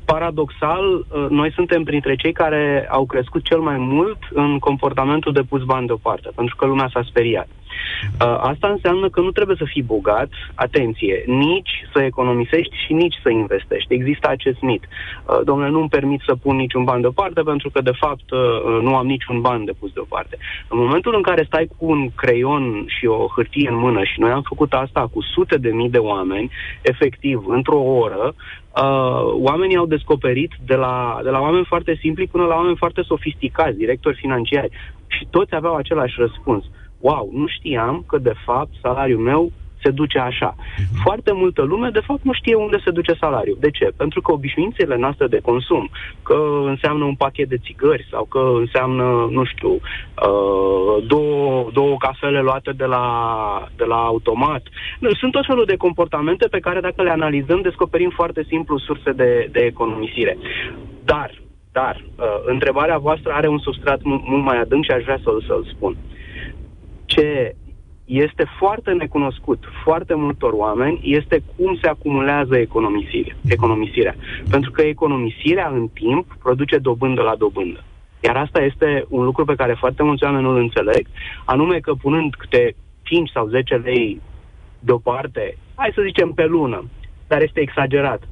[0.05, 5.43] paradoxal, uh, noi suntem printre cei care au crescut cel mai mult în comportamentul de
[5.49, 7.49] pus bani deoparte, pentru că lumea s-a speriat.
[8.21, 13.19] Uh, Asta înseamnă că nu trebuie să fii bogat, atenție, nici să economisești și nici
[13.23, 13.95] să investești.
[13.95, 14.85] Există acest mit.
[14.85, 18.97] Uh, Domnule, nu-mi permit să pun niciun ban deoparte pentru că, de fapt, uh, nu
[18.97, 20.37] am niciun ban de pus deoparte.
[20.69, 24.31] În momentul în care stai cu un creion și o hârtie în mână și noi
[24.31, 26.51] am făcut asta cu sute de mii de oameni,
[26.83, 32.45] efectiv, într-o oră, uh, oamenii au descoperit de la, de la oameni foarte simpli până
[32.45, 34.71] la oameni foarte sofisticați, directori financiari,
[35.07, 36.65] și toți aveau același răspuns.
[37.01, 40.55] Wow, nu știam că de fapt salariul meu se duce așa.
[41.03, 43.57] Foarte multă lume, de fapt, nu știe unde se duce salariul.
[43.61, 43.93] De ce?
[43.97, 45.91] Pentru că obișnuințele noastre de consum,
[46.23, 52.41] că înseamnă un pachet de țigări sau că înseamnă, nu știu, uh, două, două cafele
[52.41, 53.05] luate de la,
[53.77, 54.63] de la automat.
[54.99, 59.13] Nu, Sunt tot felul de comportamente pe care, dacă le analizăm, descoperim foarte simplu surse
[59.13, 60.39] de, de economisire.
[61.05, 61.31] Dar,
[61.73, 65.45] dar, uh, întrebarea voastră are un substrat mu- mult mai adânc și aș vrea să-l,
[65.47, 65.97] să-l spun.
[67.11, 67.55] Ce
[68.05, 73.37] este foarte necunoscut foarte multor oameni este cum se acumulează economisirea.
[73.49, 74.15] economisirea.
[74.51, 77.85] Pentru că economisirea în timp produce dobândă la dobândă.
[78.21, 81.07] Iar asta este un lucru pe care foarte mulți oameni nu-l înțeleg,
[81.45, 84.21] anume că punând câte 5 sau 10 lei
[84.79, 86.85] deoparte, hai să zicem pe lună,
[87.27, 88.23] dar este exagerat.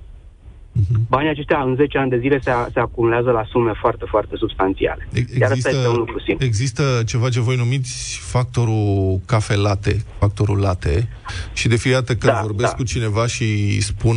[1.09, 5.09] Banii aceștia în 10 ani de zile se, se acumulează la sume foarte, foarte substanțiale.
[5.41, 6.47] Iar asta este un lucru simplu.
[6.47, 11.09] există ceva ce voi numiți factorul cafe latte, factorul latte,
[11.53, 12.77] și de fiecare dată când Da, vorbesc da.
[12.77, 14.17] cu cineva și spun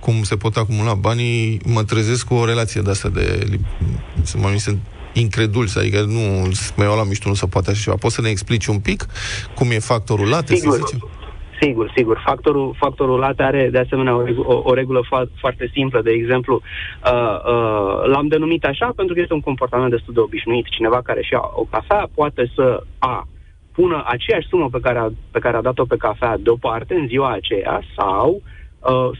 [0.00, 3.46] cum se pot acumula banii, mă trezesc cu o relație de asta de...
[3.50, 3.60] li-
[4.22, 4.78] Să mă sunt
[5.12, 6.20] incredul, adică nu
[6.76, 7.96] mai iau la mișto, nu se poate așa ceva.
[7.96, 9.06] Poți să ne explici un pic
[9.54, 10.76] cum e factorul latte, Sigur.
[10.76, 11.08] să zicem?
[11.62, 12.22] Sigur, sigur.
[12.24, 16.02] Factorul, factorul latte are de asemenea o, regu- o, o regulă fa- foarte simplă.
[16.02, 20.66] De exemplu, uh, uh, l-am denumit așa pentru că este un comportament destul de obișnuit.
[20.66, 23.26] Cineva care și ia o cafea poate să A
[23.72, 27.30] pună aceeași sumă pe care a, pe care a dat-o pe cafea deoparte în ziua
[27.32, 28.51] aceea sau uh,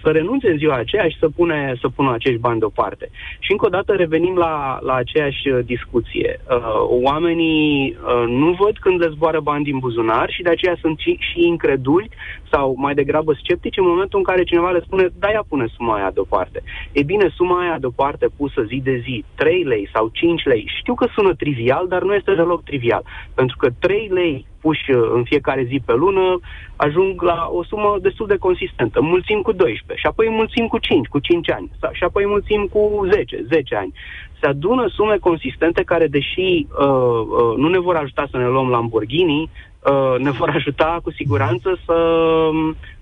[0.03, 3.11] să renunțe în ziua aceea și să, pune, să pună acești bani deoparte.
[3.39, 6.41] Și încă o dată revenim la, la aceeași uh, discuție.
[6.51, 6.57] Uh,
[6.89, 11.17] oamenii uh, nu văd când le zboară bani din buzunar și de aceea sunt și,
[11.21, 12.09] și increduli
[12.53, 15.95] sau mai degrabă sceptici în momentul în care cineva le spune da, ia pune suma
[15.95, 16.63] aia deoparte.
[16.93, 20.95] E bine, suma aia deoparte pusă zi de zi, 3 lei sau 5 lei, știu
[20.95, 23.03] că sună trivial, dar nu este deloc trivial.
[23.35, 26.41] Pentru că 3 lei puși uh, în fiecare zi pe lună
[26.77, 29.01] ajung la o sumă destul de consistentă.
[29.01, 32.69] Mulțim cu 12 și apoi mulțim cu 5, cu 5 ani sau, și apoi mulțim
[32.73, 33.93] cu 10, 10 ani.
[34.41, 38.69] Se adună sume consistente care, deși uh, uh, nu ne vor ajuta să ne luăm
[38.69, 39.72] Lamborghini, uh,
[40.19, 41.97] ne vor ajuta cu siguranță să,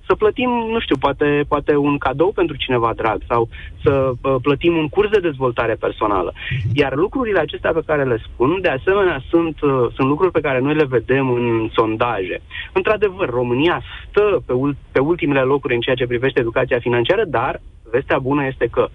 [0.06, 3.48] să plătim, nu știu, poate, poate un cadou pentru cineva drag sau
[3.82, 6.32] să uh, plătim un curs de dezvoltare personală.
[6.74, 10.60] Iar lucrurile acestea pe care le spun, de asemenea, sunt, uh, sunt lucruri pe care
[10.60, 12.42] noi le vedem în sondaje.
[12.72, 17.60] Într-adevăr, România stă pe, ul- pe ultimele locuri în ceea ce privește educația financiară, dar
[17.90, 18.88] vestea bună este că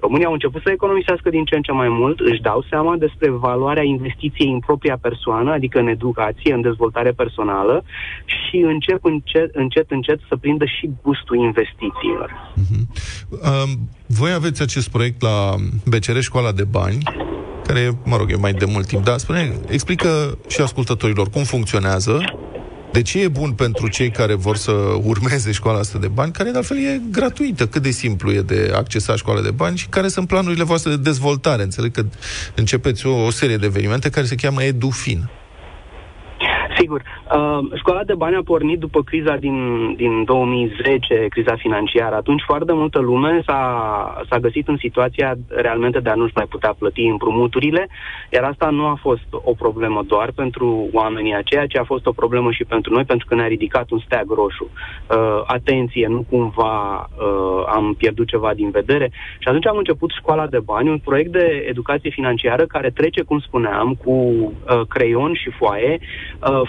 [0.00, 3.30] România au început să economisească din ce în ce mai mult, își dau seama despre
[3.30, 7.84] valoarea investiției în propria persoană, adică în educație, în dezvoltare personală
[8.24, 12.52] și încep încet, încet, încet să prindă și gustul investițiilor.
[13.30, 16.98] Um, voi aveți acest proiect la BCR Școala de Bani,
[17.66, 22.20] care, mă rog, e mai de mult timp, dar spune, explică și ascultătorilor cum funcționează,
[22.98, 26.50] De ce e bun pentru cei care vor să urmeze școala asta de bani, care
[26.50, 27.66] de altfel e gratuită?
[27.66, 30.96] Cât de simplu e de accesa școala de bani și care sunt planurile voastre de
[30.96, 31.62] dezvoltare?
[31.62, 32.04] Înțeleg că
[32.54, 35.28] începeți o, o serie de evenimente care se cheamă EduFin.
[36.88, 37.02] Sigur.
[37.34, 39.56] Uh, școala de bani a pornit după criza din,
[39.94, 42.14] din 2010, criza financiară.
[42.14, 46.74] Atunci foarte multă lume s-a, s-a găsit în situația realmente de a nu-și mai putea
[46.78, 47.88] plăti împrumuturile,
[48.30, 52.12] iar asta nu a fost o problemă doar pentru oamenii aceia, ci a fost o
[52.12, 54.70] problemă și pentru noi, pentru că ne-a ridicat un steag roșu.
[54.70, 59.10] Uh, atenție, nu cumva uh, am pierdut ceva din vedere.
[59.38, 63.38] Și atunci am început școala de bani, un proiect de educație financiară care trece, cum
[63.38, 66.68] spuneam, cu uh, creion și foaie, uh, Uh,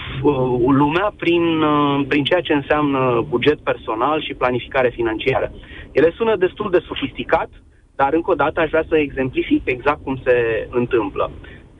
[0.82, 5.52] lumea prin, uh, prin ceea ce înseamnă buget personal și planificare financiară.
[5.92, 7.50] Ele sună destul de sofisticat,
[7.96, 11.30] dar încă o dată aș vrea să exemplific exact cum se întâmplă.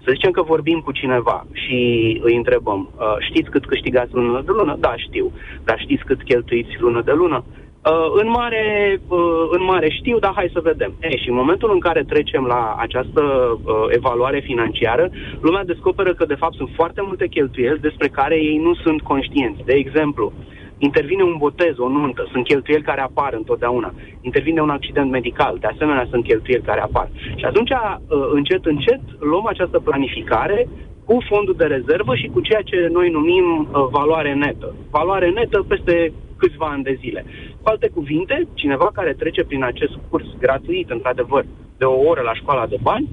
[0.05, 1.77] Să zicem că vorbim cu cineva și
[2.23, 4.77] îi întrebăm, uh, știți cât câștigați lună de lună?
[4.81, 5.33] Da, știu.
[5.65, 7.45] Dar știți cât cheltuiți lună de lună?
[7.87, 10.93] Uh, în, mare, uh, în mare știu, dar hai să vedem.
[11.01, 16.25] E, și în momentul în care trecem la această uh, evaluare financiară, lumea descoperă că
[16.25, 19.65] de fapt sunt foarte multe cheltuieli despre care ei nu sunt conștienți.
[19.65, 20.33] De exemplu,
[20.79, 23.95] intervine un botez, o nuntă, sunt cheltuieli care apar întotdeauna.
[24.21, 27.09] Intervine un accident medical, de asemenea sunt cheltuieli care apar.
[27.37, 30.69] Și atunci, uh, încet, încet, luăm această planificare
[31.05, 34.75] cu fondul de rezervă și cu ceea ce noi numim uh, valoare netă.
[34.91, 37.25] Valoare netă peste câțiva ani de zile.
[37.63, 41.45] Cu alte cuvinte, cineva care trece prin acest curs gratuit, într-adevăr,
[41.79, 43.09] de o oră la școala de bani,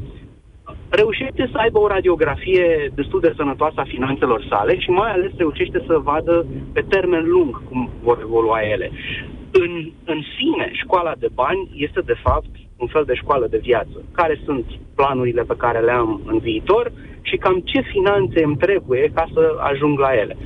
[0.90, 5.84] reușește să aibă o radiografie destul de sănătoasă a finanțelor sale și mai ales reușește
[5.88, 8.92] să vadă pe termen lung cum vor evolua ele.
[9.52, 14.04] În, în sine, școala de bani este de fapt un fel de școală de viață.
[14.12, 19.12] Care sunt planurile pe care le am în viitor și cam ce finanțe îmi trebuie
[19.14, 20.38] ca să ajung la ele.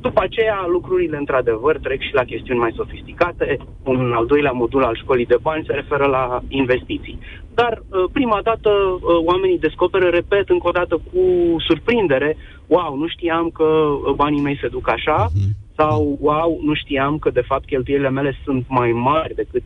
[0.00, 3.58] După aceea, lucrurile, într-adevăr, trec și la chestiuni mai sofisticate.
[3.84, 7.18] Un al doilea modul al școlii de bani se referă la investiții.
[7.54, 11.22] Dar, uh, prima dată, uh, oamenii descoperă, repet, încă o dată cu
[11.66, 15.56] surprindere, wow, nu știam că uh, banii mei se duc așa, mhm.
[15.76, 19.62] sau wow, nu știam că, de fapt, cheltuielile mele sunt mai mari decât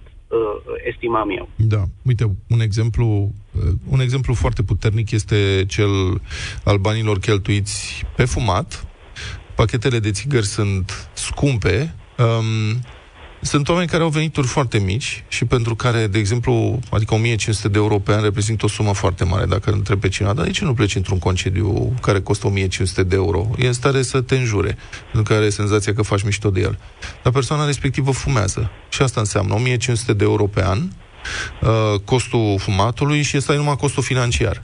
[0.90, 1.48] estimam eu.
[1.56, 1.82] Da.
[2.02, 3.30] Uite, un exemplu,
[3.88, 5.90] un exemplu foarte puternic este cel
[6.64, 8.91] al banilor cheltuiți pe fumat,
[9.54, 12.80] pachetele de țigări sunt scumpe, um,
[13.44, 17.78] sunt oameni care au venituri foarte mici și pentru care, de exemplu, adică 1500 de
[17.78, 19.44] euro pe an reprezintă o sumă foarte mare.
[19.44, 23.14] Dacă întreb pe cineva, dar de ce nu pleci într-un concediu care costă 1500 de
[23.14, 23.50] euro?
[23.58, 24.76] E în stare să te înjure,
[25.12, 26.78] pentru că are senzația că faci mișto de el.
[27.22, 28.70] Dar persoana respectivă fumează.
[28.88, 33.76] Și asta înseamnă 1500 de euro pe an, uh, costul fumatului și ăsta e numai
[33.76, 34.62] costul financiar.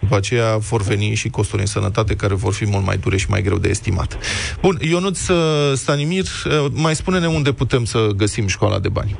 [0.00, 3.30] După aceea vor veni și costuri în sănătate care vor fi mult mai dure și
[3.30, 4.18] mai greu de estimat.
[4.60, 5.36] Bun, Ionuț uh,
[5.74, 9.18] Stanimir, uh, mai spune-ne unde putem să găsim școala de bani.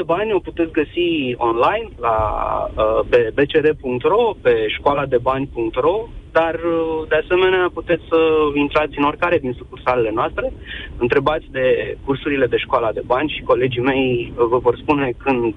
[0.00, 2.16] Școala de bani o puteți găsi online la,
[2.76, 8.18] uh, pe bcr.ro, pe școaladebani.ro dar uh, de asemenea puteți să
[8.54, 10.52] intrați în oricare din sucursalele noastre,
[10.96, 15.54] întrebați de cursurile de școala de bani și colegii mei vă vor spune când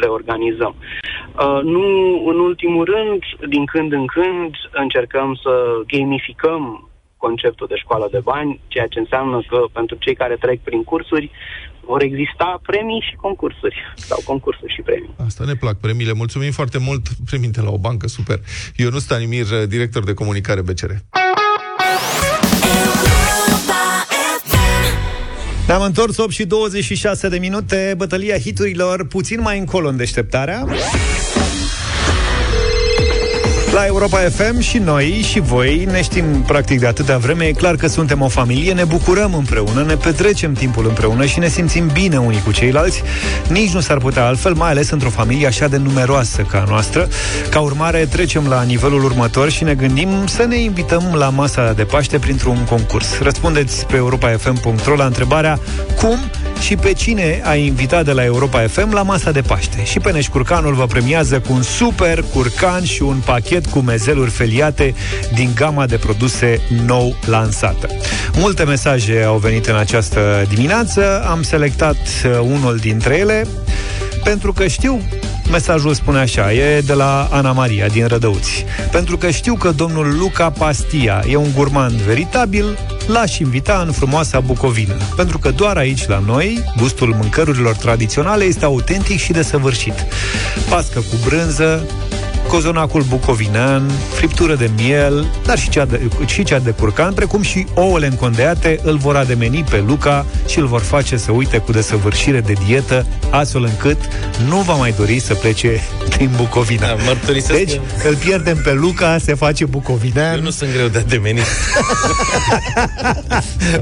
[0.00, 0.74] le organizăm.
[0.76, 1.84] Uh, nu
[2.26, 8.60] în ultimul rând, din când în când încercăm să gamificăm conceptul de școală de bani,
[8.68, 11.30] ceea ce înseamnă că pentru cei care trec prin cursuri
[11.86, 15.10] vor exista premii și concursuri, sau concursuri și premii.
[15.26, 16.12] Asta ne plac, premiile.
[16.12, 18.40] Mulțumim foarte mult, priminte la o bancă, super.
[18.76, 20.90] Ionus Stanimir, director de comunicare BCR.
[25.66, 30.64] Ne-am întors 8 și 26 de minute, bătălia hiturilor, puțin mai încolo în deșteptarea.
[33.76, 37.44] La Europa FM și noi și voi ne știm practic de atâta vreme.
[37.44, 41.48] E clar că suntem o familie, ne bucurăm împreună, ne petrecem timpul împreună și ne
[41.48, 43.02] simțim bine unii cu ceilalți.
[43.48, 47.08] Nici nu s-ar putea altfel, mai ales într-o familie așa de numeroasă ca a noastră.
[47.50, 51.84] Ca urmare, trecem la nivelul următor și ne gândim să ne invităm la masa de
[51.84, 53.18] Paște printr-un concurs.
[53.18, 55.58] Răspundeți pe europafm.ro la întrebarea
[56.00, 56.18] cum
[56.60, 59.84] și pe cine ai invitat de la Europa FM la masa de Paște.
[59.84, 64.94] Și pe Curcanul vă premiază cu un super curcan și un pachet cu mezeluri feliate
[65.34, 67.88] din gama de produse nou lansată.
[68.36, 73.46] Multe mesaje au venit în această dimineață, am selectat uh, unul dintre ele
[74.24, 75.00] pentru că știu
[75.50, 78.64] Mesajul spune așa, e de la Ana Maria din Rădăuți.
[78.90, 82.64] Pentru că știu că domnul Luca Pastia e un gurmand veritabil,
[83.06, 84.94] l-aș invita în frumoasa Bucovină.
[85.16, 90.06] Pentru că doar aici, la noi, gustul mâncărurilor tradiționale este autentic și desăvârșit.
[90.68, 91.86] Pască cu brânză,
[92.48, 97.66] cozonacul bucovinean, friptură de miel, dar și cea de, și cea de curcan, precum și
[97.74, 102.40] ouăle încondeate, îl vor ademeni pe Luca și îl vor face să uite cu desăvârșire
[102.40, 103.96] de dietă, astfel încât
[104.48, 105.80] nu va mai dori să plece
[106.18, 106.86] din Bucovina.
[106.86, 110.34] Da, mărturisesc deci, că- îl pierdem pe Luca, se face bucovinean.
[110.36, 111.44] Eu nu sunt greu de ademenit.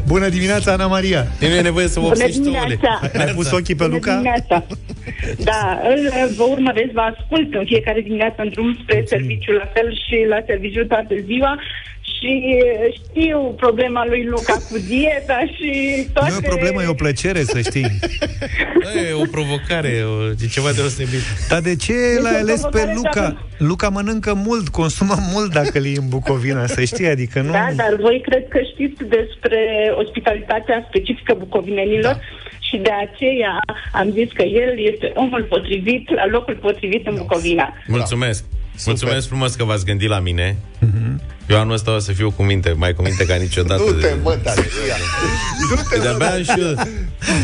[0.06, 1.26] Bună dimineața, Ana Maria!
[1.40, 3.00] Nu e nevoie să Bună vopsești dimineața!
[3.18, 4.10] Ai pus ochii pe Bună Luca?
[4.12, 4.66] dimineața!
[5.38, 6.00] Da, îl
[6.36, 10.40] vă urmăresc, vă ascult în fiecare dimineață în drum spre serviciu, la fel și la
[10.46, 11.52] serviciu toată ziua
[12.12, 12.32] și
[12.92, 15.70] știu problema lui Luca cu dieta și
[16.12, 16.30] toate...
[16.30, 17.86] Nu e o problemă, e o plăcere, să știi.
[19.08, 21.24] E o provocare, o, e ceva deosebit.
[21.48, 23.20] Dar de ce l-ai o ales pe provocare, Luca?
[23.20, 27.52] dar- Luca mănâncă mult, consumă mult dacă e în Bucovina, să știi, adică nu...
[27.52, 29.60] Da, dar voi cred că știți despre
[29.98, 32.20] ospitalitatea specifică bucovinenilor da.
[32.68, 33.54] Și de aceea
[33.92, 37.72] am zis că el este omul potrivit la locul potrivit în Bucovina.
[37.86, 38.44] Mulțumesc.
[38.86, 40.56] Mulțumesc frumos că v-ați gândit la mine.
[41.48, 43.82] Eu anul ăsta o să fiu cu minte, mai cu minte ca niciodată.
[43.82, 44.60] Du-te, mă, tare.
[45.70, 46.74] Du-te, De-abia mă, am și eu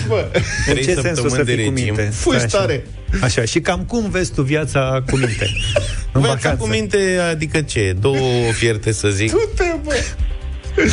[0.09, 0.29] bă.
[0.67, 1.85] În trei ce sens o să săptămâni de fii cu regim.
[1.95, 2.03] minte?
[2.03, 2.59] Fugi Stai așa.
[2.59, 2.85] tare.
[3.23, 5.47] Așa, și cam cum vezi tu viața cu minte?
[6.13, 6.63] În Viața vacanță.
[6.63, 7.95] cu minte, adică ce?
[8.01, 9.95] Două fierte, să zic, Du-te, bă.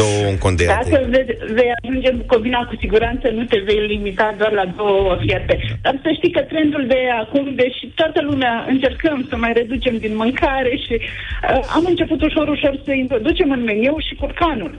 [0.01, 0.89] Două încondeate.
[0.89, 1.25] Dacă vei,
[1.57, 5.55] vei ajunge în Bucovina, cu siguranță nu te vei limita doar la două fierte.
[5.81, 10.15] Dar să știi că trendul de acum, deși toată lumea încercăm să mai reducem din
[10.15, 14.73] mâncare și uh, am început ușor, ușor să introducem în meniu și curcanul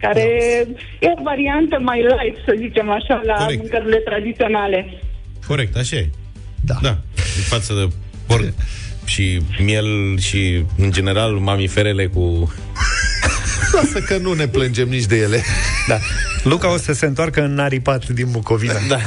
[0.00, 0.26] care
[1.00, 3.60] e o variantă mai light, să zicem așa, la Corect.
[3.60, 5.00] mâncărurile tradiționale.
[5.46, 6.08] Corect, așa e.
[6.64, 6.74] Da.
[6.82, 6.96] Da.
[7.36, 7.94] În față de
[8.26, 8.44] porc
[9.12, 12.52] și miel și, în general, mamiferele cu...
[13.82, 15.42] Lasă că nu ne plângem nici de ele.
[15.88, 15.98] Da.
[16.42, 18.78] Luca o să se întoarcă în naripat din Bucovina.
[18.88, 18.98] Da.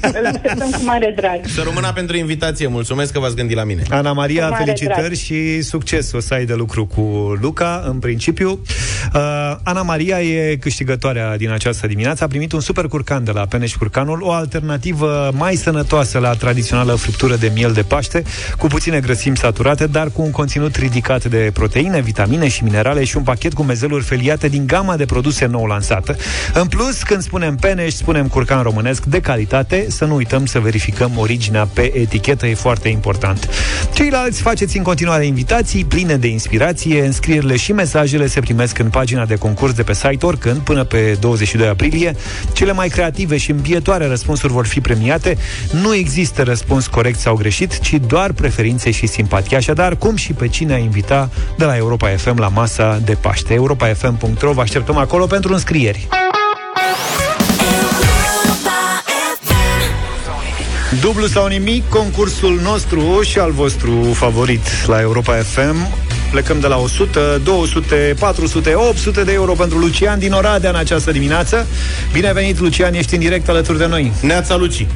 [0.00, 1.40] Îl așteptăm cu mare drag.
[1.54, 2.66] Să rămână pentru invitație.
[2.66, 3.82] Mulțumesc că v-ați gândit la mine.
[3.90, 5.14] Ana Maria, Cu mare felicitări drag.
[5.14, 7.00] și succes o să ai de lucru cu
[7.40, 8.50] Luca, în principiu.
[9.14, 9.20] Uh,
[9.62, 12.24] Ana Maria e câștigătoarea din această dimineață.
[12.24, 16.94] A primit un super curcan de la Peneș Curcanul, o alternativă mai sănătoasă la tradițională
[16.94, 18.22] friptură de miel de Paște,
[18.58, 23.16] cu puține grăsimi saturate, dar cu un conținut ridicat de proteine, vitamine și minerale și
[23.16, 26.16] un pachet cu mezeluri feliate din gama de produse nou lansată.
[26.54, 31.12] În plus, când spunem Peneș, spunem curcan românesc de calitate, să nu uităm să verificăm
[31.16, 33.48] originea pe etichetă, e foarte important.
[33.94, 39.24] Ceilalți faceți în continuare invitații pline de inspirație, înscrierile și mesajele se primesc în pagina
[39.24, 42.16] de concurs de pe site oricând până pe 22 aprilie.
[42.52, 45.36] Cele mai creative și îmbietoare răspunsuri vor fi premiate.
[45.72, 49.56] Nu există răspuns corect sau greșit, ci doar preferințe și simpatie.
[49.56, 53.54] Așadar, cum și pe cine a invita de la Europa FM la masa de Paște.
[53.54, 56.08] europafm.ro Vă așteptăm acolo pentru înscrieri.
[61.00, 65.76] Dublu sau nimic, concursul nostru și al vostru favorit la Europa FM.
[66.30, 71.12] Plecăm de la 100, 200, 400, 800 de euro pentru Lucian din Oradea în această
[71.12, 71.66] dimineață.
[72.12, 74.12] Bine venit, Lucian, ești în direct alături de noi.
[74.22, 74.86] Neața Luci.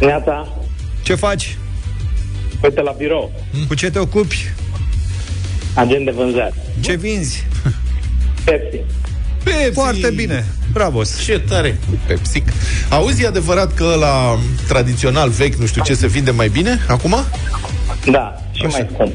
[0.00, 0.48] Neața,
[1.02, 1.56] Ce faci?
[2.62, 3.32] uite la birou,
[3.68, 4.52] Cu ce te ocupi?
[5.74, 6.52] agent de vânzare.
[6.80, 7.46] Ce vinzi?
[8.44, 8.80] Pepsi.
[9.42, 9.72] Pepsi.
[9.72, 10.44] Foarte bine.
[10.72, 11.02] Bravo.
[11.24, 11.78] Ce tare.
[12.06, 12.48] Pepsic.
[12.88, 17.14] Auzi, e adevărat că la tradițional vechi, nu știu ce, se vinde mai bine acum?
[18.10, 19.12] Da, și mai scump.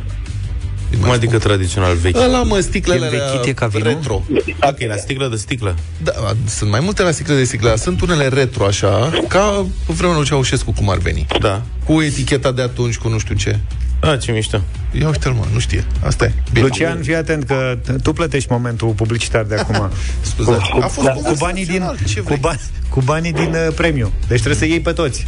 [1.01, 2.15] Cum adică tradițional vechi?
[2.17, 3.87] Ăla, mă, sticlele E învechit, e ca vinul?
[3.87, 4.23] retro.
[4.61, 5.75] Ok, la sticlă de sticlă.
[6.03, 6.11] Da,
[6.45, 10.15] sunt mai multe la sticle de sticlă, dar sunt unele retro așa, ca pe vremea
[10.15, 11.25] lui Ceaușescu cum ar veni.
[11.39, 11.61] Da.
[11.85, 13.59] Cu eticheta de atunci, cu nu știu ce.
[13.99, 14.61] Ah, ce mișto.
[14.99, 15.85] Ia uite-l, mă, nu știe.
[16.03, 16.31] Asta e.
[16.53, 16.65] Bine.
[16.65, 19.89] Lucian, fii atent că tu plătești momentul publicitar de acum.
[20.21, 20.51] Scuze.
[20.51, 22.37] Cu, A fost cu, cu banii din, național, ce cu, vrei?
[22.37, 22.55] ba,
[22.89, 24.11] cu banii din uh, premiu.
[24.19, 25.27] Deci trebuie să iei pe toți.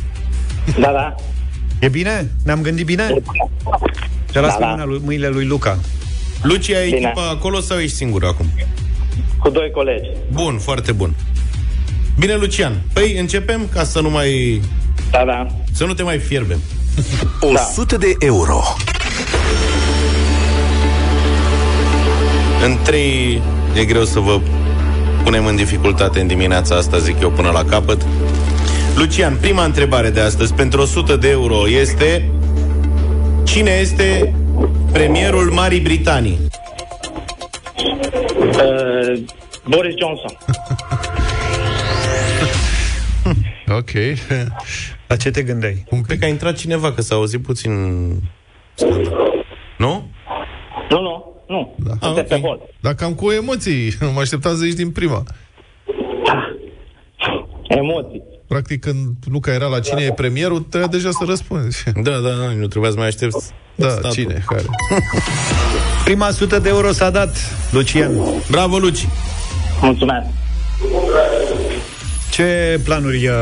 [0.79, 1.15] Da, da.
[1.79, 2.31] E bine?
[2.43, 3.13] Ne-am gândit bine?
[4.31, 4.69] Te las Da, da, da.
[4.71, 5.79] mâna lui, mâinile lui Luca.
[6.41, 6.97] Luci, ai Bine.
[6.97, 8.45] echipa acolo sau ești singur acum?
[9.39, 10.09] Cu doi colegi.
[10.31, 11.15] Bun, foarte bun.
[12.19, 12.81] Bine, Lucian.
[12.93, 14.61] Păi, începem ca să nu mai...
[15.11, 15.47] Da, da.
[15.71, 16.59] Să nu te mai fierbem.
[17.39, 18.61] 100 de euro.
[22.65, 23.41] În trei
[23.75, 24.39] e greu să vă
[25.23, 28.05] punem în dificultate în dimineața asta, zic eu, până la capăt.
[28.95, 32.31] Lucian, prima întrebare de astăzi pentru 100 de euro este
[33.43, 34.33] Cine este
[34.91, 36.39] premierul Marii Britanii?
[38.39, 39.23] Uh,
[39.67, 40.37] Boris Johnson.
[43.77, 43.89] Ok.
[45.07, 45.83] La ce te gândeai?
[45.89, 46.19] Un Cred pic.
[46.19, 47.71] că a intrat cineva, că s-a auzit puțin
[48.73, 49.45] scandal.
[49.77, 50.07] Nu?
[50.89, 51.75] Nu, nu, nu.
[51.77, 51.89] Da.
[51.89, 51.93] Da.
[51.93, 52.39] Ah, Sunteți ok.
[52.41, 52.59] pe hol.
[52.79, 53.93] Dar cam cu emoții.
[53.99, 55.23] Nu mă așteptam să ieși din prima.
[57.67, 58.23] Emoții.
[58.47, 61.83] Practic, când Luca era la cine e premierul, trebuia deja să răspunzi.
[62.03, 63.35] Da, da, da, nu trebuia să mai aștept
[63.75, 64.09] Da, Statul.
[64.11, 64.43] cine?
[64.45, 64.63] Care?
[66.03, 67.35] Prima sută de euro s-a dat,
[67.71, 68.11] Lucian.
[68.51, 69.07] Bravo, Luci!
[69.81, 70.25] Mulțumesc.
[72.29, 73.33] Ce planuri uh,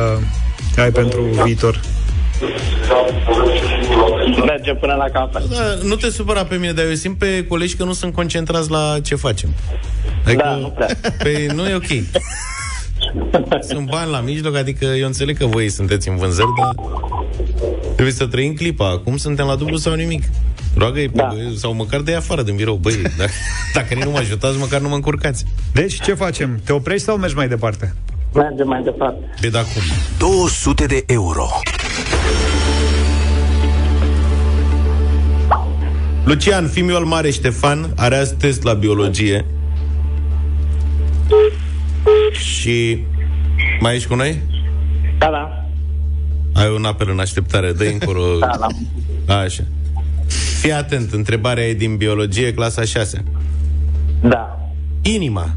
[0.77, 1.79] ai pentru viitor?
[4.45, 5.49] Mergem până la capăt.
[5.49, 8.69] Da, nu te supăra pe mine, dar eu simt pe colegi că nu sunt concentrați
[8.71, 9.53] la ce facem.
[10.25, 10.87] Adică, Da, nu prea.
[11.23, 12.03] Pe, nu e ok.
[13.67, 16.75] Sunt bani la mijloc, adică eu înțeleg că voi sunteți în vânzări, dar
[17.93, 18.89] trebuie să trăim clipa.
[18.89, 20.23] Acum suntem la dublu sau nimic.
[20.75, 21.29] Roagă-i pe Da.
[21.33, 22.75] băie, sau măcar de afară din birou.
[22.75, 23.31] Băi, dacă,
[23.73, 25.45] dacă nu mă ajutați, măcar nu mă încurcați.
[25.73, 26.61] Deci, ce facem?
[26.63, 27.93] Te oprești sau mergi mai departe?
[28.37, 29.29] Mergem mai departe.
[29.41, 29.81] Pe de acum.
[30.17, 31.47] 200 de euro.
[36.23, 39.45] Lucian, fimiul mare Ștefan are azi test la biologie
[42.31, 43.05] și
[43.79, 44.41] mai ești cu noi?
[45.17, 45.65] Da, da.
[46.61, 48.21] Ai un apel în așteptare, dă încolo.
[48.39, 48.51] Da,
[49.25, 49.39] da.
[49.39, 49.63] Așa.
[50.59, 53.23] Fii atent, întrebarea e din biologie, clasa 6.
[54.21, 54.69] Da.
[55.01, 55.55] Inima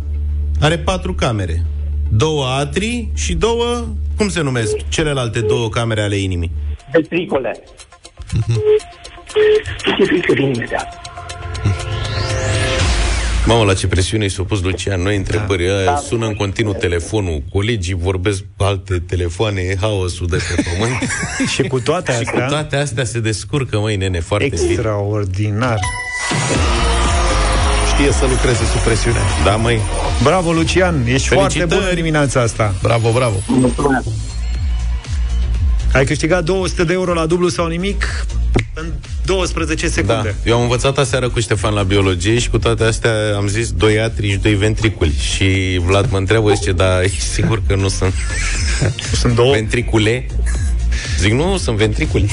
[0.60, 1.64] are patru camere.
[2.12, 3.86] Două atrii și două,
[4.16, 6.50] cum se numesc, celelalte două camere ale inimii?
[6.92, 7.62] Ventricole.
[13.46, 15.96] Mamă, la ce presiune i s-a pus Lucian, noi întrebări, da.
[15.96, 20.98] sună în continuu telefonul, colegii vorbesc pe alte telefoane, e haosul de pe pământ.
[21.52, 24.74] Și cu toate și cu astea, toate astea se descurcă, măi, nene, foarte bine.
[28.06, 28.12] Extraordinar.
[28.12, 29.18] Știe să lucreze sub presiune.
[29.44, 29.80] Da, măi.
[30.22, 31.80] Bravo, Lucian, ești foarte Felicitări.
[31.80, 32.74] bun în dimineața asta.
[32.82, 33.36] Bravo, bravo.
[33.46, 34.04] Mulțumesc.
[35.92, 38.26] Ai câștigat 200 de euro la dublu sau nimic
[38.74, 38.86] în
[39.24, 39.92] 12 Da.
[39.92, 40.34] secunde.
[40.44, 44.00] Eu am învățat aseară cu Ștefan la biologie și cu toate astea am zis doi
[44.00, 45.12] atri și doi ventriculi.
[45.34, 48.14] Și Vlad mă întreabă, zice, dar e sigur că nu sunt
[49.20, 49.52] Sunt două.
[49.52, 50.26] ventricule?
[51.18, 52.30] Zic, nu, sunt ventriculi.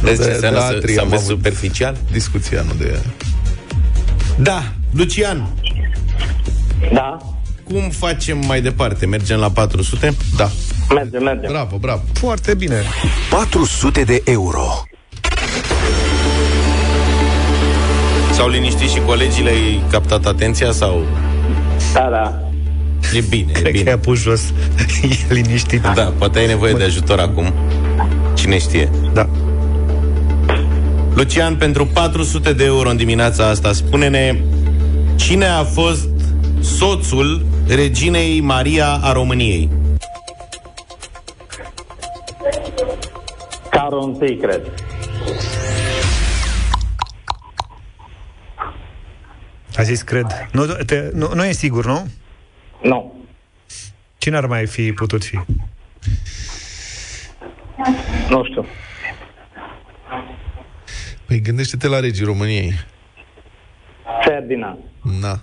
[0.00, 1.36] Vezi ce de- înseamnă de să, atrii să am vezi avut.
[1.36, 1.96] superficial?
[2.12, 2.98] Discuția, nu de...
[4.38, 5.48] Da, Lucian,
[6.92, 7.18] Da.
[7.64, 9.06] cum facem mai departe?
[9.06, 10.14] Mergem la 400?
[10.36, 10.50] Da.
[10.94, 11.50] Mergem, mergem.
[11.50, 12.02] Bravo, bravo.
[12.12, 12.82] Foarte bine.
[13.30, 14.82] 400 de euro.
[18.32, 21.06] S-au liniștit și colegii le-ai captat atenția sau...
[21.92, 22.40] Da, da.
[23.14, 23.90] E bine, e Cred că bine.
[23.90, 24.40] i-a pus jos.
[25.30, 25.80] e liniștit.
[25.82, 27.52] Da, poate ai nevoie de ajutor acum.
[28.34, 28.90] Cine știe.
[29.12, 29.28] da.
[31.16, 34.40] Lucian, pentru 400 de euro în dimineața asta, spune-ne
[35.14, 36.08] cine a fost
[36.60, 39.70] soțul reginei Maria a României?
[43.70, 44.72] Carol I, cred.
[49.76, 50.48] A zis, cred.
[50.52, 52.06] Nu, te, nu, nu e sigur, nu?
[52.82, 53.14] Nu.
[54.18, 55.40] Cine ar mai fi putut fi?
[58.28, 58.66] Nu știu.
[61.36, 62.72] Păi gândește-te la regii României.
[64.24, 64.78] Ferdinand.
[65.20, 65.40] Na.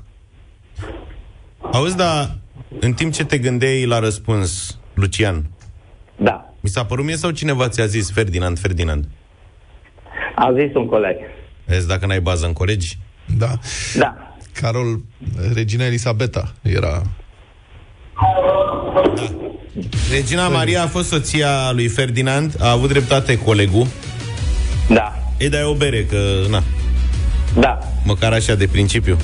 [1.72, 2.38] Auzi, dar
[2.80, 5.46] în timp ce te gândeai la răspuns, Lucian,
[6.16, 6.54] Da.
[6.60, 9.06] mi s-a părut mie sau cineva ți-a zis Ferdinand, Ferdinand?
[10.36, 11.16] A zis un coleg.
[11.66, 12.98] Vezi dacă n-ai bază în colegi?
[13.38, 13.60] Da.
[13.96, 14.36] Da.
[14.54, 15.02] Carol,
[15.54, 17.02] regina Elisabeta era...
[20.12, 23.88] Regina Maria a fost soția lui Ferdinand, a avut dreptate colegul.
[24.90, 25.23] Da.
[25.44, 26.18] Ei dai o bere, că
[26.50, 26.64] na,
[27.60, 27.80] Da.
[28.04, 29.18] măcar așa de principiu.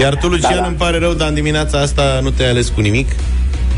[0.00, 0.66] Iar tu, Lucian, Da, da.
[0.66, 3.08] îmi pare rău, dar în dimineața asta nu te-ai ales cu nimic,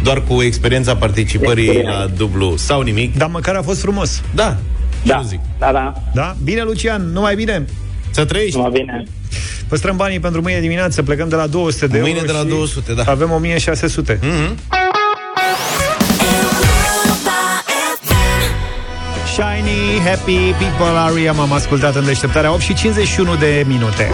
[0.03, 1.99] doar cu experiența participării Experiență.
[1.99, 3.17] la dublu sau nimic.
[3.17, 4.23] Dar măcar a fost frumos.
[4.35, 4.57] Da,
[5.05, 5.15] Da.
[5.15, 5.23] da.
[5.27, 5.41] zic.
[5.59, 5.95] Da, da.
[6.15, 6.37] Da?
[6.45, 7.65] Bine, Lucian, numai bine.
[8.11, 8.57] Să trăiești.
[8.59, 9.05] Mă bine.
[9.69, 12.47] Păstrăm banii pentru mâine dimineață, plecăm de la 200 de Mâine euro de la și
[12.47, 13.03] 200, da.
[13.07, 14.19] Avem 1600.
[14.19, 14.79] Mm-hmm.
[19.41, 24.11] Shiny, Happy People Aria M-am ascultat în deșteptarea 8 și 51 de minute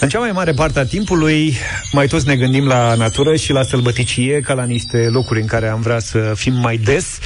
[0.00, 1.56] În cea mai mare parte a timpului,
[1.92, 5.68] mai toți ne gândim la natură și la sălbăticie, ca la niște locuri în care
[5.68, 7.18] am vrea să fim mai des,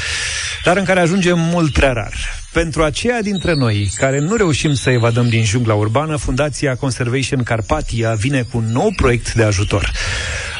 [0.64, 2.14] dar în care ajungem mult prea rar.
[2.52, 8.14] Pentru aceia dintre noi care nu reușim să evadăm din jungla urbană, Fundația Conservation Carpatia
[8.14, 9.90] vine cu un nou proiect de ajutor.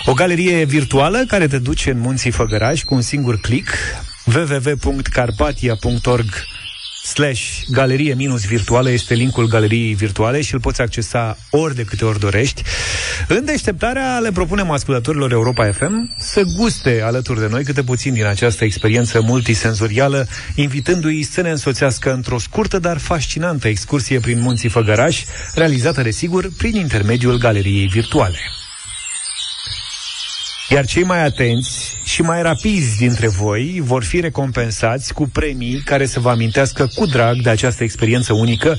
[0.04, 3.68] O galerie virtuală care te duce în munții Făgăraș cu un singur click
[4.34, 6.44] www.carpatia.org
[7.04, 12.04] slash galerie minus virtuală este linkul galeriei virtuale și îl poți accesa ori de câte
[12.04, 12.62] ori dorești.
[13.28, 18.24] În deșteptarea le propunem ascultătorilor Europa FM să guste alături de noi câte puțin din
[18.24, 25.24] această experiență multisenzorială, invitându-i să ne însoțească într-o scurtă, dar fascinantă excursie prin munții Făgăraș,
[25.54, 28.38] realizată, desigur, prin intermediul galeriei virtuale.
[30.68, 36.06] Iar cei mai atenți și mai rapizi dintre voi vor fi recompensați cu premii care
[36.06, 38.78] să vă amintească cu drag de această experiență unică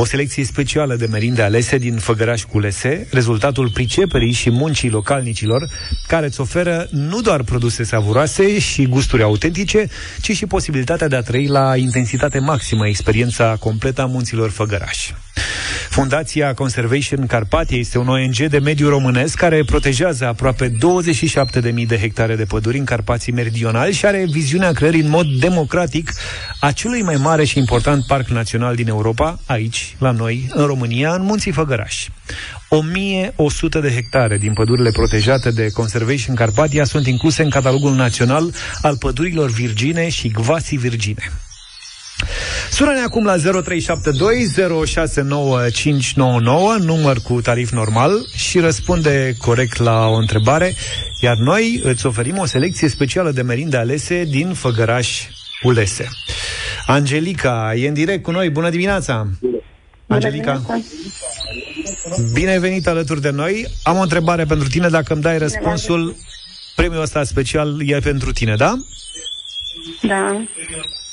[0.00, 5.68] o selecție specială de merinde alese din Făgăraș Culese, rezultatul priceperii și muncii localnicilor,
[6.06, 9.86] care îți oferă nu doar produse savuroase și gusturi autentice,
[10.20, 15.10] ci și posibilitatea de a trăi la intensitate maximă experiența completă a munților Făgăraș.
[15.88, 22.36] Fundația Conservation Carpatia este un ONG de mediu românesc care protejează aproape 27.000 de hectare
[22.36, 26.12] de păduri în Carpații Meridionali și are viziunea creării în mod democratic
[26.60, 31.14] a celui mai mare și important parc național din Europa, aici, la noi, în România,
[31.14, 32.06] în Munții Făgăraș.
[32.68, 38.96] 1100 de hectare din pădurile protejate de Conservation Carpatia sunt incluse în catalogul național al
[38.96, 41.32] pădurilor virgine și gvasi virgine.
[42.70, 43.42] Sună-ne acum la 0372069599,
[46.78, 50.74] număr cu tarif normal și răspunde corect la o întrebare,
[51.20, 55.26] iar noi îți oferim o selecție specială de merinde alese din Făgăraș
[55.62, 56.08] Ulese.
[56.86, 58.50] Angelica e în direct cu noi.
[58.50, 59.26] Bună dimineața!
[60.06, 60.62] Angelica,
[62.32, 63.66] bine ai venit alături de noi.
[63.82, 64.88] Am o întrebare pentru tine.
[64.88, 66.16] Dacă îmi dai răspunsul,
[66.76, 68.74] premiul ăsta special e pentru tine, da?
[70.02, 70.44] Da.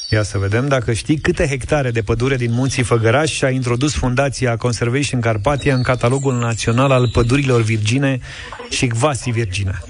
[0.10, 4.58] Ia să vedem dacă știi câte hectare de pădure din munții Făgăraș a introdus Fundația
[4.58, 8.20] Conservation Carpatia în catalogul național al pădurilor virgine
[8.70, 9.82] și gvasi virgine.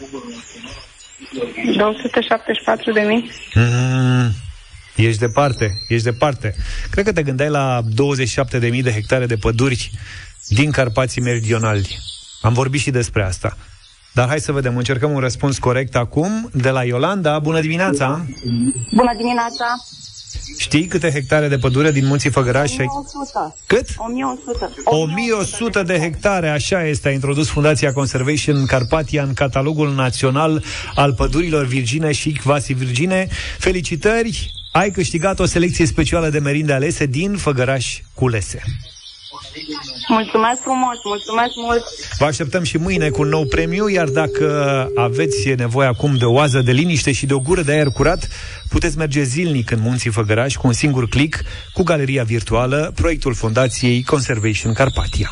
[1.78, 3.32] 274 de mii.
[3.54, 4.32] Mm,
[4.96, 6.56] ești departe, ești departe.
[6.92, 9.92] Cred că te gândeai la 27.000 de hectare de păduri
[10.48, 11.98] din Carpații Meridionali.
[12.42, 13.58] Am vorbit și despre asta.
[14.16, 17.40] Dar hai să vedem, încercăm un răspuns corect acum de la Iolanda.
[17.40, 18.26] Bună dimineața!
[18.94, 19.66] Bună dimineața!
[20.58, 22.78] Știi câte hectare de pădure din munții Făgăraș?
[22.78, 23.56] ai- 1100.
[23.66, 23.88] Cât?
[23.98, 24.74] 1100.
[24.86, 30.64] 1100 de hectare, așa este, a introdus Fundația Conservation Carpatia în catalogul național
[30.96, 33.28] al pădurilor virgine și quasi virgine.
[33.58, 34.52] Felicitări!
[34.72, 38.62] Ai câștigat o selecție specială de merinde alese din Făgăraș Culese.
[40.08, 41.84] Mulțumesc frumos, mulțumesc mult.
[42.18, 44.48] Vă așteptăm și mâine cu un nou premiu, iar dacă
[44.96, 48.28] aveți nevoie acum de o oază de liniște și de o gură de aer curat,
[48.70, 51.44] puteți merge zilnic în munții Făgăraș cu un singur click
[51.74, 55.32] cu galeria virtuală, proiectul Fundației Conservation Carpatia.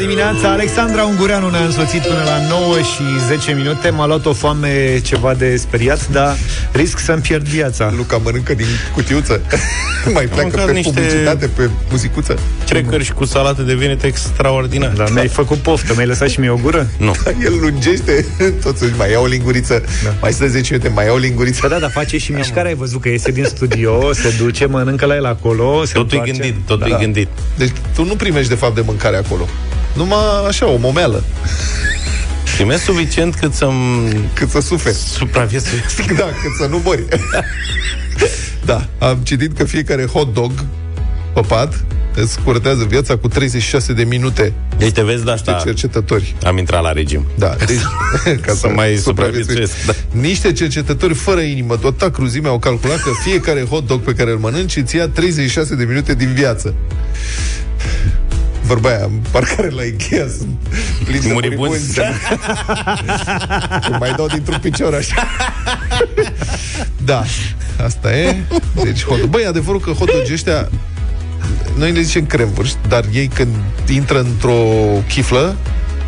[0.00, 0.50] Dimineața!
[0.50, 3.90] Alexandra Ungureanu ne-a însoțit până la 9 și 10 minute.
[3.90, 6.36] M-a luat o foame ceva de speriat, dar
[6.72, 7.92] risc să-mi pierd viața.
[7.96, 9.40] Luca mănâncă din cutiuță.
[10.14, 12.38] Mai pleacă mâncat pe niște- publicitate, pe muzicuță.
[12.68, 14.90] Crecări și cu salată de vinete extraordinar.
[14.92, 16.86] Dar mi-ai făcut poftă, mi-ai lăsat și mie o gură?
[16.96, 17.14] Nu.
[17.44, 18.26] El lungește,
[18.64, 20.14] totuși mai ia o linguriță, Da.
[20.20, 21.58] mai stă 10 minute, mai ia o linguriță.
[21.62, 25.06] Ba da, dar face și mișcare, ai văzut că iese din studio, se duce, mănâncă
[25.06, 26.42] la el acolo, se Totul e întoarce.
[26.42, 26.96] gândit, totul Da.
[26.96, 27.28] e gândit.
[27.56, 29.48] Deci tu nu primești de fapt de mâncare acolo.
[29.94, 30.18] Numai
[30.48, 31.24] așa, o momeală,
[32.56, 34.94] Primesc suficient cât să-mi cât să suferi.
[34.94, 36.02] supraviețuiesc.
[36.16, 37.04] Da, cât să nu mori.
[38.64, 40.52] da, am citit că fiecare hot dog
[41.32, 41.84] păpat
[42.14, 45.62] îți curătează viața cu 36 de minute Deci te vezi de de asta.
[45.64, 46.34] cercetători.
[46.44, 47.26] Am intrat la regim.
[47.38, 47.80] Da, deci,
[48.46, 49.92] ca Să mai supraviețuiesc, da.
[50.10, 54.38] Niște cercetători fără inimă, tot cruzime au calculat că fiecare hot dog pe care îl
[54.38, 56.74] mănânci îți ia 36 de minute din viață.
[58.70, 60.48] Vorba aia, parcare la Ikea sunt
[61.04, 61.98] plini de Muribunzi.
[61.98, 62.00] muribunzi.
[63.88, 65.26] Îmi mai dau dintr-un picior așa.
[67.04, 67.22] da,
[67.84, 68.36] asta e.
[68.82, 70.68] Deci, hot Băi, adevărul că hot dog ăștia
[71.76, 73.54] noi le zicem cremvârști, dar ei când
[73.88, 74.62] intră într-o
[75.08, 75.56] chiflă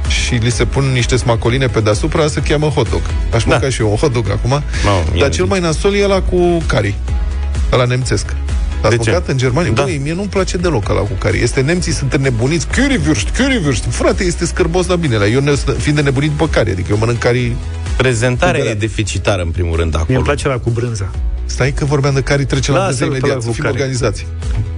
[0.09, 3.03] și li se pun niște smacoline pe deasupra, se cheamă hot dog.
[3.35, 4.51] Aș mânca și eu un hot dog acum.
[4.85, 6.95] No, dar e- cel mai nasol e ăla cu cari.
[7.73, 8.35] Ăla nemțesc.
[8.83, 9.11] L-ați De ce?
[9.11, 9.71] mâncat în Germania?
[9.73, 9.83] Da.
[9.83, 11.43] Băi, mie nu-mi place deloc ăla cu cari.
[11.43, 12.67] Este nemții sunt înnebuniți.
[12.67, 13.85] Currywurst, currywurst.
[13.89, 15.17] Frate, este scârbos la bine.
[15.33, 16.71] Eu ne- fiind înnebunit după cari.
[16.71, 17.53] Adică eu mănânc cari...
[17.97, 20.23] Prezentarea Cu e deficitară, în primul rând, Mie îmi acolo.
[20.23, 21.11] place la cu brânza.
[21.45, 23.35] Stai că vorbeam de cari, trece la Da, brânză să-l imediat.
[23.37, 23.75] pe Să ăla cu fim cari.
[23.77, 24.27] organizați.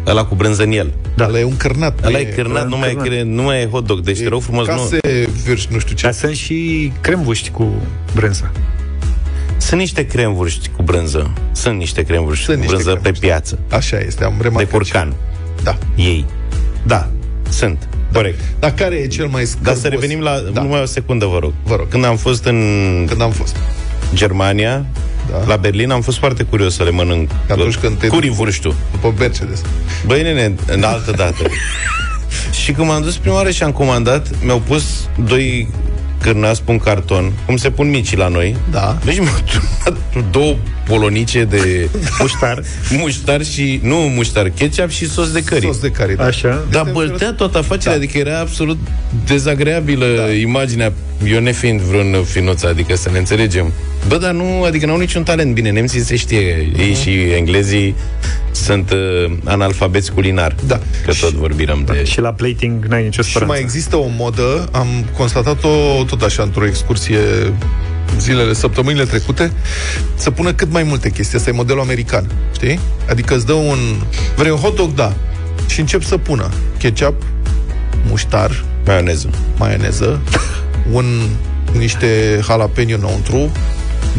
[0.06, 0.92] Ăla cu brânză în el.
[1.16, 1.26] Da.
[1.26, 1.98] Ăla e un cărnat.
[2.04, 3.06] Ăla nu e cârnat, nu mai e, cârnat.
[3.08, 4.00] cre- nu mai e hot dog.
[4.00, 4.72] Deci, te rog frumos, nu.
[4.74, 4.98] Case,
[5.46, 6.04] vârși, nu știu ce.
[6.04, 7.72] Dar sunt și crembuști cu
[8.14, 8.50] brânza.
[9.66, 11.32] Sunt niște cremvurști cu brânză.
[11.52, 13.26] Sunt niște cremvurști Sunt cu niște brânză pe cremvurști.
[13.26, 13.58] piață.
[13.70, 14.70] Așa este, am De remarcat.
[14.70, 15.08] curcan.
[15.58, 15.78] și- Da.
[15.96, 16.24] Ei.
[16.82, 17.08] Da.
[17.48, 17.88] Sunt.
[18.12, 18.40] Corect.
[18.58, 19.66] Dar care e cel mai scârbos?
[19.72, 20.38] Dar să revenim la...
[20.52, 20.62] Da.
[20.62, 21.52] Numai o secundă, vă rog.
[21.64, 21.88] Vă rog.
[21.88, 22.58] Când am fost în
[23.08, 23.56] Când am fost.
[24.14, 24.84] Germania,
[25.30, 25.42] Da.
[25.46, 27.30] la Berlin, am fost foarte curios să le mănânc.
[27.50, 28.74] Atunci când te- Curivurștul.
[28.90, 29.62] După Mercedes.
[30.06, 31.42] Băi, nene, în altă dată.
[32.62, 35.68] și când m-am dus prima oară și am comandat, mi-au pus doi
[36.24, 38.56] scârnați pe un carton, cum se pun micii la noi.
[38.70, 38.98] Da.
[39.04, 40.56] Deci mi-au turnat două
[40.86, 41.88] polonice de
[42.20, 42.62] Muștar.
[42.90, 45.66] muștar și, nu muștar, ketchup și sos de curry.
[45.66, 46.24] Sos de care, da.
[46.24, 46.64] Așa.
[46.70, 48.02] Dar băltea toată afacerea, Da.
[48.02, 48.78] adică era absolut
[49.26, 50.32] dezagreabilă da.
[50.32, 50.92] imaginea,
[51.26, 53.72] eu nefiind vreun finuț, adică să ne înțelegem.
[54.08, 55.54] Bă, dar nu, adică n-au niciun talent.
[55.54, 56.80] Bine, nemții se știe, Mhm.
[56.80, 57.94] ei și englezii
[58.52, 60.54] sunt uh, analfabeți culinar.
[60.66, 60.80] Da.
[61.04, 62.04] Că tot vorbim de...
[62.04, 63.54] Și la plating n-ai nicio Și speranță.
[63.54, 64.86] mai există o modă, am
[65.16, 67.18] constatat-o tot așa într-o excursie
[68.18, 69.52] zilele, săptămânile trecute,
[70.16, 71.38] să pună cât mai multe chestii.
[71.38, 72.80] Asta e modelul american, știi?
[73.08, 73.78] Adică îți dă un...
[74.36, 74.94] Vrei un hot dog?
[74.94, 75.12] Da.
[75.68, 77.22] Și încep să pună ketchup,
[78.08, 79.28] muștar, Maioneză.
[79.58, 80.20] maioneză,
[80.92, 81.04] un,
[81.78, 83.52] niște jalapeno înăuntru,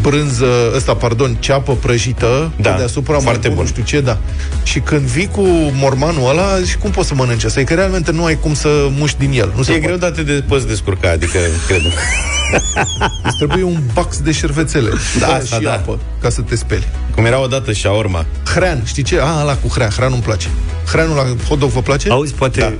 [0.01, 3.63] brânză, ăsta, pardon, ceapă prăjită Da, pe deasupra foarte mai bun.
[3.65, 4.17] Nu știu ce, da.
[4.63, 5.43] Și când vii cu
[5.73, 7.59] mormanul ăla, și cum poți să mănânci asta?
[7.59, 9.53] E că realmente nu ai cum să muști din el.
[9.55, 9.85] Nu se E poate.
[9.85, 11.37] greu, dar te de, poți descurca, adică,
[11.67, 11.81] cred.
[13.27, 14.89] Îți trebuie un bax de șervețele
[15.19, 15.73] Da, da, asta și da.
[15.73, 16.87] apă ca să te speli.
[17.15, 18.25] Cum era odată shawarma.
[18.53, 19.19] Hrean, știi ce?
[19.19, 20.47] A, ăla cu hrean, hrean nu-mi place.
[20.87, 22.09] Hreanul la hot dog vă place?
[22.09, 22.73] Auzi, poate, da.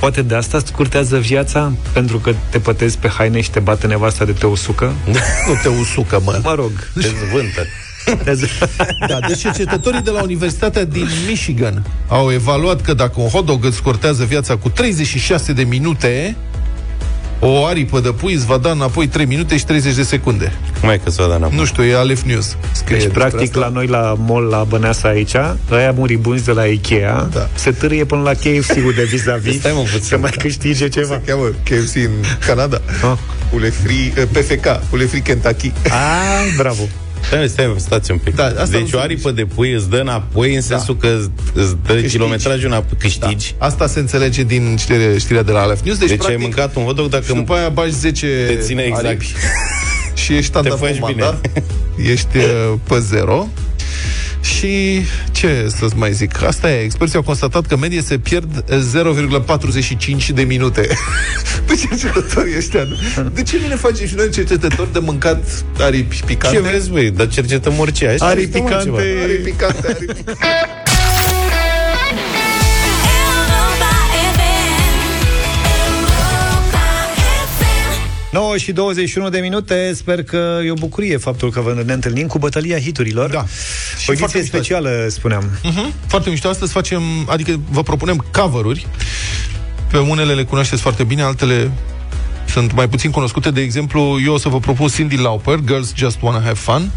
[0.00, 1.72] Poate de asta scurtează viața?
[1.92, 4.92] Pentru că te pătezi pe haine și te bate nevasta de te usucă?
[5.46, 6.40] Nu te usucă, mă.
[6.42, 6.70] Mă rog.
[6.94, 7.62] Te zvântă.
[9.08, 13.64] Da, deci cercetătorii de la Universitatea din Michigan au evaluat că dacă un hot dog
[13.64, 16.36] îți scurtează viața cu 36 de minute,
[17.40, 20.52] o aripă de pui îți va da înapoi 3 minute și 30 de secunde.
[20.80, 21.56] Cum e că s-o da înapoi?
[21.56, 22.56] Nu știu, e Aleph News.
[22.72, 23.58] Scrie Deci, despre practic, asta.
[23.58, 25.34] la noi, la mall, la Băneasa aici,
[25.70, 27.48] ăia muribunzi de la Ikea, Da.
[27.54, 30.42] se târie până la KFC-ul de vis-a-vis Stai, mă, puțin, să mai da.
[30.42, 31.20] câștige ceva.
[31.24, 32.10] Se cheamă KFC în
[32.46, 32.80] Canada.
[33.02, 33.12] Ah.
[33.50, 35.72] Poulet frit, eh, PFK, Poulet frit Kentucky.
[35.84, 36.82] Ah, bravo.
[37.26, 38.34] Stai, stai, stați un pic.
[38.34, 41.30] Da, asta deci nu o aripă de pui îți dă înapoi în sensul că îți-
[41.54, 42.12] îți dă Câștigi.
[42.16, 43.54] kilometrajul înapoi, câștigi.
[43.58, 43.66] Da.
[43.66, 45.98] Asta se înțelege din știre, știrea de la Aleph News.
[45.98, 48.54] Deci, Deci, ai practic, mâncat un hot dog dacă și după aia bagi 10 Te
[48.56, 49.04] ține exact.
[49.06, 49.32] aripi
[50.22, 51.40] și ești standard faci comanda,
[51.96, 53.48] ești uh, pe zero.
[54.40, 55.00] Și
[55.32, 56.42] ce să-ți mai zic?
[56.42, 60.86] Asta e, experții au constatat că în medie se pierd 0,45 de minute.
[61.66, 62.82] Pe cercetătorii ăștia.
[62.82, 63.28] nu?
[63.28, 66.56] De ce nu ne facem și noi cercetători de mâncat aripi picante?
[66.56, 67.10] Ce vreți, băi?
[67.10, 68.06] Dar cercetăm orice.
[68.06, 68.96] Hai să Aripi cercetăm altceva.
[68.96, 69.22] picante.
[69.22, 70.85] Aripi picante, aripi picante.
[78.36, 82.26] 9 și 21 de minute, sper că e o bucurie faptul că vă ne întâlnim
[82.26, 83.30] cu bătălia hiturilor.
[83.30, 83.44] Da.
[83.96, 84.56] Și Și o foarte ediție mișto.
[84.56, 85.50] specială, spuneam.
[85.62, 85.92] Mhm.
[86.06, 86.48] Foarte mișto.
[86.48, 88.86] Astăzi facem, adică vă propunem cover-uri.
[89.90, 91.70] Pe unele le cunoașteți foarte bine, altele
[92.56, 93.50] sunt mai puțin cunoscute.
[93.50, 96.90] De exemplu, eu o să vă propun Cindy Lauper, Girls Just Wanna Have Fun.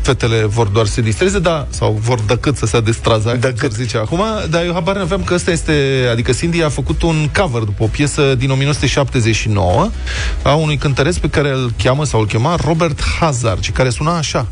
[0.00, 3.96] Fetele vor doar să se distreze, da, sau vor decât să se destraza, decât zice
[3.96, 5.72] acum, dar eu habar n-aveam că ăsta este,
[6.12, 9.90] adică Cindy a făcut un cover după o piesă din 1979
[10.42, 14.16] a unui cântăreț pe care îl cheamă sau îl chema Robert Hazard și care suna
[14.16, 14.46] așa.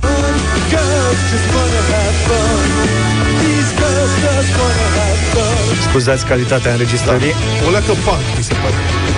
[5.89, 7.33] Scuzați calitatea înregistrării.
[7.67, 9.12] O leacă punk, mi se pare.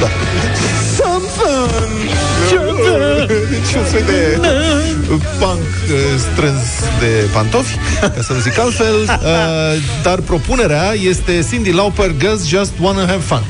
[0.00, 0.08] Da.
[0.96, 1.90] some fun.
[3.50, 4.38] Deci un soi de
[5.38, 5.98] punk uh,
[6.32, 6.68] strâns
[7.00, 12.72] de pantofi, ca să nu zic altfel, uh, dar propunerea este Cindy Lauper, Girls Just
[12.80, 13.42] Wanna Have Fun.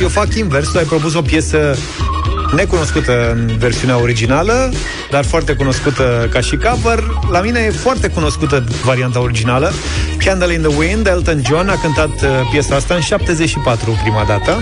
[0.00, 1.76] Eu fac invers, tu ai propus o piesă
[2.54, 4.72] necunoscută în versiunea originală,
[5.10, 7.04] dar foarte cunoscută ca și cover.
[7.30, 9.72] La mine e foarte cunoscută varianta originală.
[10.18, 14.60] Candle in the Wind, Elton John a cântat uh, piesa asta în 74 prima dată.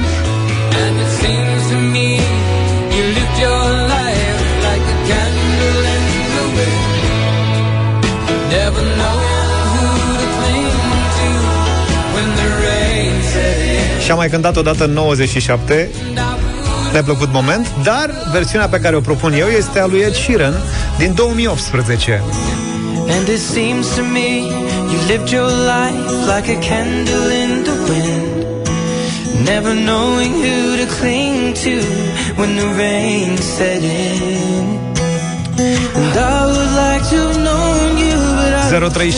[14.13, 15.91] Și am mai cântat o dată în 97
[16.93, 20.55] Ne-a plăcut moment Dar versiunea pe care o propun eu Este a lui Ed Sheeran
[20.99, 22.23] Din 2018
[23.09, 24.29] And it seems to me
[24.93, 28.35] you lived your life like a candle in the wind.
[29.53, 31.75] Never knowing who to cling to
[32.39, 34.65] when the rain set in.
[35.99, 38.02] And I would like to have known you,
[38.73, 39.11] but I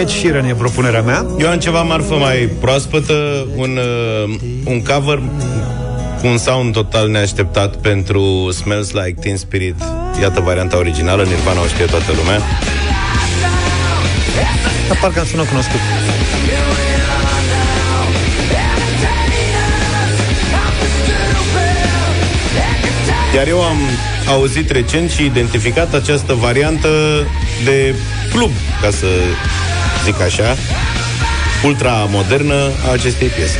[0.00, 3.78] Ed Sheeran e propunerea mea Eu am ceva marfă mai proaspătă, un,
[4.26, 4.34] uh,
[4.64, 5.22] un cover
[6.20, 9.74] cu un sound total neașteptat pentru Smells Like Teen Spirit.
[10.20, 12.38] Iată varianta originală, Nirvana o știe toată lumea.
[14.88, 15.80] Dar parcă am sunat cunoscut.
[23.34, 23.78] Iar eu am
[24.28, 26.88] auzit recent și identificat această variantă
[27.64, 27.94] de
[28.32, 28.50] club,
[28.80, 29.06] ca să
[30.04, 30.56] zic așa,
[31.64, 33.58] ultra modernă a acestei piese.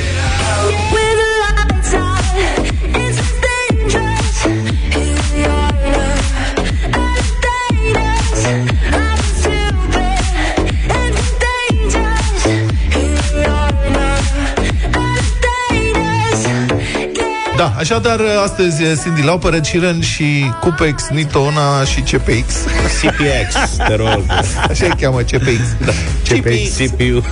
[17.85, 20.25] Așadar, astăzi Cindy Lauper, Ed Sheeran și
[20.61, 22.55] Cupex, Nitona și CPX.
[23.01, 24.23] CPX, te rog.
[24.71, 25.61] Așa îi cheamă, CPX.
[25.85, 25.93] Da.
[26.29, 26.77] CPX.
[26.77, 27.25] CPU.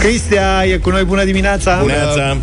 [0.00, 1.82] Cristia e cu noi, bună dimineața!
[1.86, 2.36] Neața.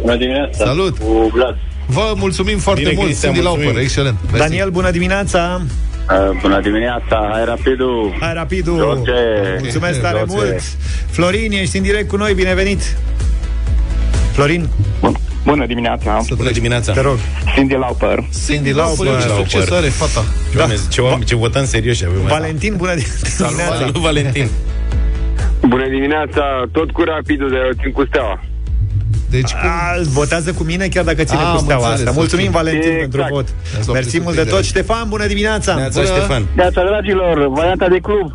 [0.00, 0.64] Bună dimineața.
[0.64, 0.98] Salut!
[0.98, 1.56] Cu Vlad.
[1.86, 3.66] Vă mulțumim foarte Bine, mult, Cristian, Cindy mulțumim.
[3.68, 4.16] Lauper, excelent.
[4.22, 4.38] Mersi.
[4.48, 5.60] Daniel, bună dimineața!
[5.62, 8.16] Uh, bună dimineața, hai rapidul.
[8.20, 8.76] Hai rapidul!
[8.76, 9.12] George.
[9.60, 10.34] Mulțumesc tare George.
[10.34, 10.62] mult!
[11.10, 12.96] Florin, ești în direct cu noi, binevenit!
[14.32, 14.68] Florin,
[15.00, 15.16] Bun.
[15.52, 16.20] Bună dimineața.
[16.36, 16.92] Bună dimineața.
[16.92, 17.18] te rog.
[17.54, 18.24] Cindy Lauper.
[18.46, 19.22] Cindy Lauper, Lauper.
[19.22, 20.24] ce succes are fata.
[20.54, 22.34] Doamne, ce, oameni, ce votan serios avem asta.
[22.38, 23.74] Valentin, bună dimineața!
[23.78, 24.48] Salut, Valentin.
[25.68, 28.44] Bună dimineața, tot cu rapidul de țin cu steaua.
[29.30, 29.68] Deci, cum...
[29.68, 32.20] A, votează cu mine chiar dacă ține A, cu am steaua înțeles, asta.
[32.20, 32.52] Mulțumim, ok.
[32.52, 33.10] Valentin, Exact.
[33.10, 33.48] pentru vot.
[33.76, 34.56] Ați luat Mersi peste mult de putere.
[34.56, 34.64] tot.
[34.72, 35.74] Ștefan, bună dimineața!
[35.74, 36.12] Neața, Bună.
[36.14, 36.42] Ștefan.
[36.54, 38.26] Neața, dragilor, varianta de club.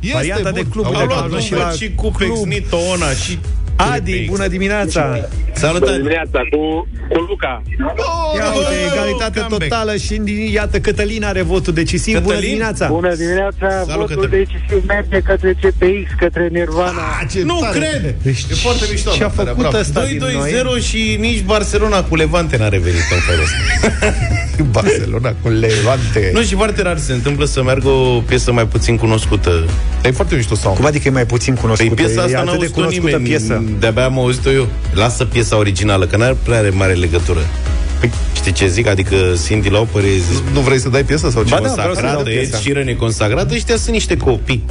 [0.00, 0.70] Este Varianta de bun.
[0.70, 1.32] club, Au de luat, club.
[1.32, 1.38] nu?
[1.40, 2.46] și la și Cupex, club.
[2.46, 3.38] Nitona și...
[3.92, 5.02] Adi, bună dimineața!
[5.06, 5.96] Bună Salutări.
[5.96, 7.62] dimineața, cu, cu Luca.
[8.36, 9.62] Ia uite, egalitate comeback.
[9.70, 10.20] totală și
[10.52, 12.14] iată Cătălin are votul decisiv.
[12.14, 12.48] Bună Cătălin?
[12.48, 12.86] dimineața!
[12.88, 14.44] Bună dimineața, Salut, votul Cătălin.
[14.44, 17.02] decisiv merge către CPX, către Nirvana.
[17.20, 17.78] Ah, ce Nu tare.
[17.78, 18.14] cred!
[18.22, 19.10] Deci, E foarte mișto.
[19.10, 19.78] Ce a Natalia, făcut bravo.
[19.78, 20.52] ăsta din noi?
[20.80, 24.14] 2-2-0 și nici Barcelona cu Levante n-a revenit în felul ăsta.
[24.80, 26.30] Barcelona cu Levante.
[26.32, 29.64] Nu, și foarte rar se întâmplă să meargă o piesă mai puțin cunoscută.
[30.04, 30.76] E foarte mișto sound.
[30.76, 31.94] Cum adică e mai puțin Păi cunoscută?
[31.94, 33.62] piesa e asta n-a atât de auzit-o cunoscută nimeni, piesă.
[33.78, 34.66] De-abia am auzit-o eu.
[34.94, 37.40] Lasă piesa originală, că n-are prea are mare legătură.
[38.00, 38.86] Păi, știi ce zic?
[38.86, 39.16] Adică
[39.46, 40.08] Cindy Lauper e
[40.52, 41.54] Nu vrei să dai piesă sau ce?
[41.54, 42.56] Ba da, vreau să dau consacrată, Ed piesa.
[42.56, 44.64] Sheeran e consacrată, ăștia sunt niște copii.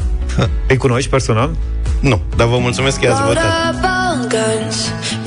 [0.68, 1.50] Îi cunoști personal?
[2.00, 3.74] Nu, dar vă mulțumesc că i-ați Load votat.
[3.74, 4.76] up on guns,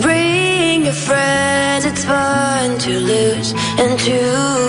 [0.01, 1.85] bring your friends.
[1.91, 3.49] It's fun to lose
[3.83, 4.19] and to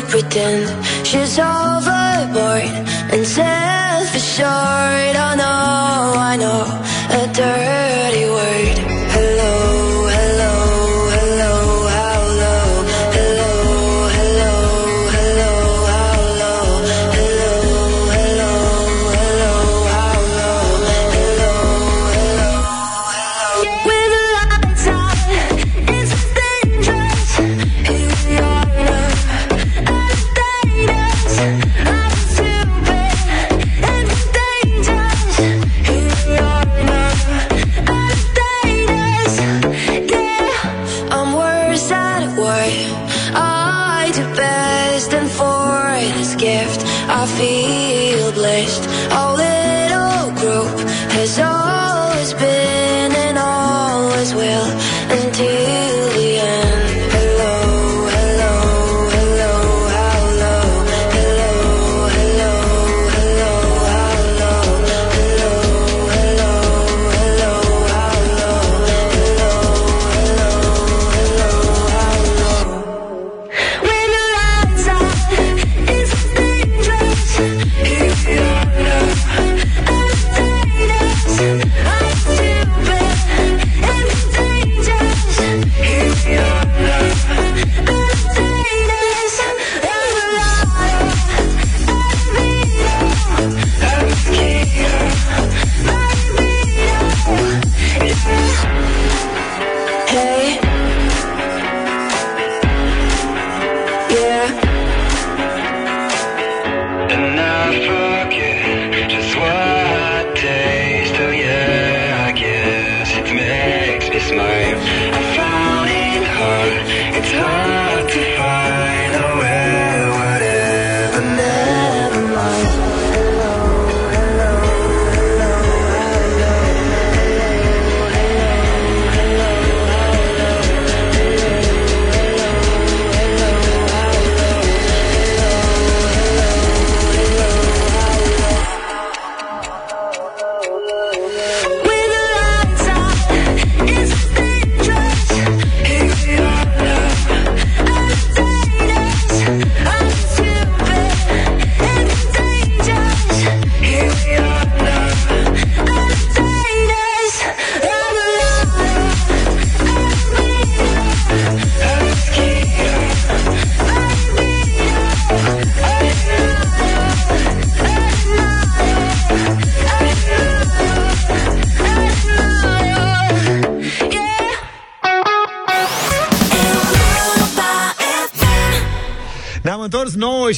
[0.10, 0.64] pretend
[1.10, 2.76] she's overboard
[3.12, 4.83] and self-assured.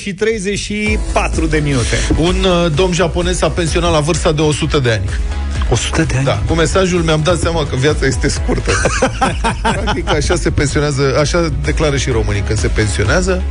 [0.05, 1.97] Și 34 de minute.
[2.17, 5.09] Un uh, domn japonez s-a pensionat la vârsta de 100 de ani.
[5.69, 6.25] 100 de ani?
[6.25, 8.71] Da, cu mesajul mi-am dat seama că viața este scurtă.
[9.61, 13.43] Practic așa se pensionează, așa declară și românii când se pensionează.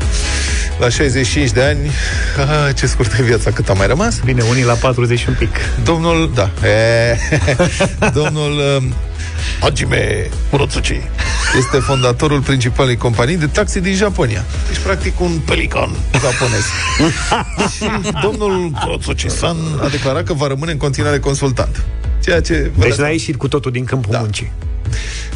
[0.79, 1.91] La 65 de ani,
[2.39, 4.21] ah, ce scurtă e viața, cât a mai rămas?
[4.25, 5.51] Bine, unii la 40 și un pic.
[5.85, 7.19] Domnul, da, e,
[8.21, 8.95] domnul um,
[9.61, 11.01] Hajime Murotsuchi
[11.59, 14.45] este fondatorul principalei companii de taxi din Japonia.
[14.85, 16.63] Deci, practic, un pelican japonez.
[17.75, 17.85] și
[18.23, 21.85] domnul Murotsuchi-san a declarat că va rămâne în continuare consultant.
[22.25, 22.71] Ceea ce...
[22.75, 24.19] vă Deci dați n-a ieșit cu totul din câmpul Da.
[24.19, 24.53] muncii.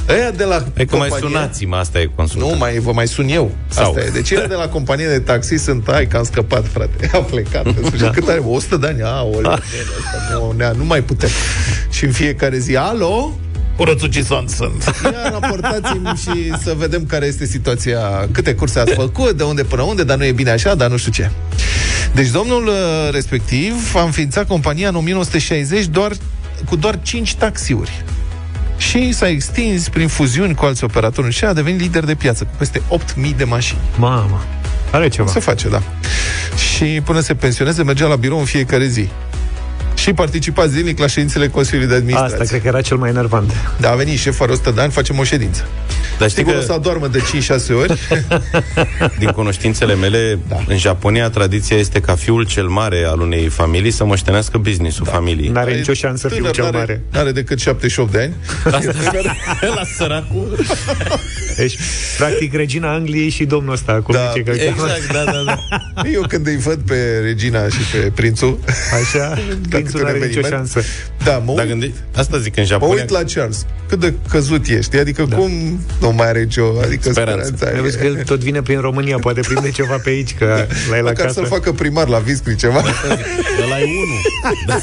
[0.09, 2.49] Ăia de la E că mai compania- sunați-mă, asta e consultat.
[2.51, 3.51] Nu, mai, vă mai sun eu.
[3.69, 3.89] Sau.
[3.89, 4.11] Asta e.
[4.11, 7.11] Deci ele de la companie de taxi sunt, ai că am scăpat, frate.
[7.17, 7.63] A plecat.
[7.65, 7.89] Da.
[7.99, 8.11] Da.
[8.11, 8.39] Cât are?
[8.47, 9.03] 100 de ani?
[9.03, 9.41] A, o,
[10.33, 11.29] nu, ne- nu mai putem.
[11.91, 13.39] Și în fiecare zi, alo?
[13.79, 14.95] Urățuci sunt, sunt.
[15.05, 19.83] Ia raportați-mi și să vedem care este situația, câte curse ați făcut, de unde până
[19.83, 21.31] unde, dar nu e bine așa, dar nu știu ce.
[22.14, 22.74] Deci domnul uh,
[23.11, 26.12] respectiv a înființat compania în 1960 doar,
[26.68, 28.05] cu doar 5 taxiuri
[28.79, 32.51] și s-a extins prin fuziuni cu alți operatori și a devenit lider de piață cu
[32.57, 32.83] peste
[33.29, 33.81] 8.000 de mașini.
[33.97, 34.45] Mamă,
[34.91, 35.31] are ceva.
[35.31, 35.83] Se face, da.
[36.74, 39.09] Și până se pensioneze, mergea la birou în fiecare zi.
[40.09, 42.35] Și participa zilnic la ședințele Consiliului de Administrație.
[42.35, 43.53] Asta cred că era cel mai enervant.
[43.81, 45.69] Da, a venit șef are 100 de ani, facem o ședință.
[46.19, 47.99] Dar știi Sigur că o să adormă de 5-6 ori.
[49.19, 50.64] din cunoștințele mele, Da.
[50.69, 55.11] în Japonia tradiția este ca fiul cel mare al unei familii să moștenească business-ul Da.
[55.12, 55.49] familiei.
[55.49, 57.03] N-are nicio șansă fiul Tânăr, cel n-are- mare.
[57.12, 58.35] N-are decât 78 de ani.
[59.75, 60.59] La săracul.
[61.57, 61.79] Deci,
[62.19, 64.89] practic, regina Angliei și domnul ăsta, cum Da, zice că îl cheamă.
[64.93, 65.59] Exact, da, da, da.
[66.14, 68.59] Eu când îi văd pe Regina și pe prințul,
[69.03, 70.71] Așa, câte prințul un n-are nicio eveniment.
[70.71, 70.89] șansă.
[71.25, 72.95] da, mă Dar uit, gândi, asta zic, în mă Japonia...
[72.95, 73.66] uit la Charles.
[73.89, 74.97] Cât de căzut ești.
[74.99, 75.37] Adică da.
[75.37, 75.81] cum
[76.11, 77.47] nu mai are nicio adică Speranță.
[77.47, 77.77] speranța.
[77.77, 80.97] Ai văzut că el tot vine prin România, poate prinde ceva pe aici, că la
[80.97, 81.33] el Măcar acasă.
[81.33, 82.79] să-l facă primar la Viscri ceva.
[83.63, 84.21] Ăla e unul.
[84.67, 84.79] Da.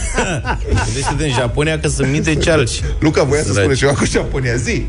[0.85, 2.81] Gândește-te în Japonia că sunt mii de cealci.
[2.99, 3.61] Luca voia să Săraci.
[3.61, 4.55] spună ceva cu Japonia.
[4.55, 4.85] Zi!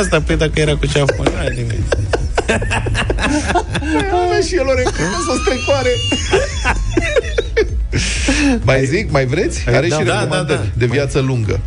[0.00, 1.82] Asta, pe dacă era cu Japonia, n-are nimic.
[4.24, 5.90] Avea și el o reclamă să strecoare.
[8.62, 9.64] mai zic, mai vreți?
[9.66, 10.70] Are da, și da, recomandări da, da.
[10.74, 11.60] de viață lungă.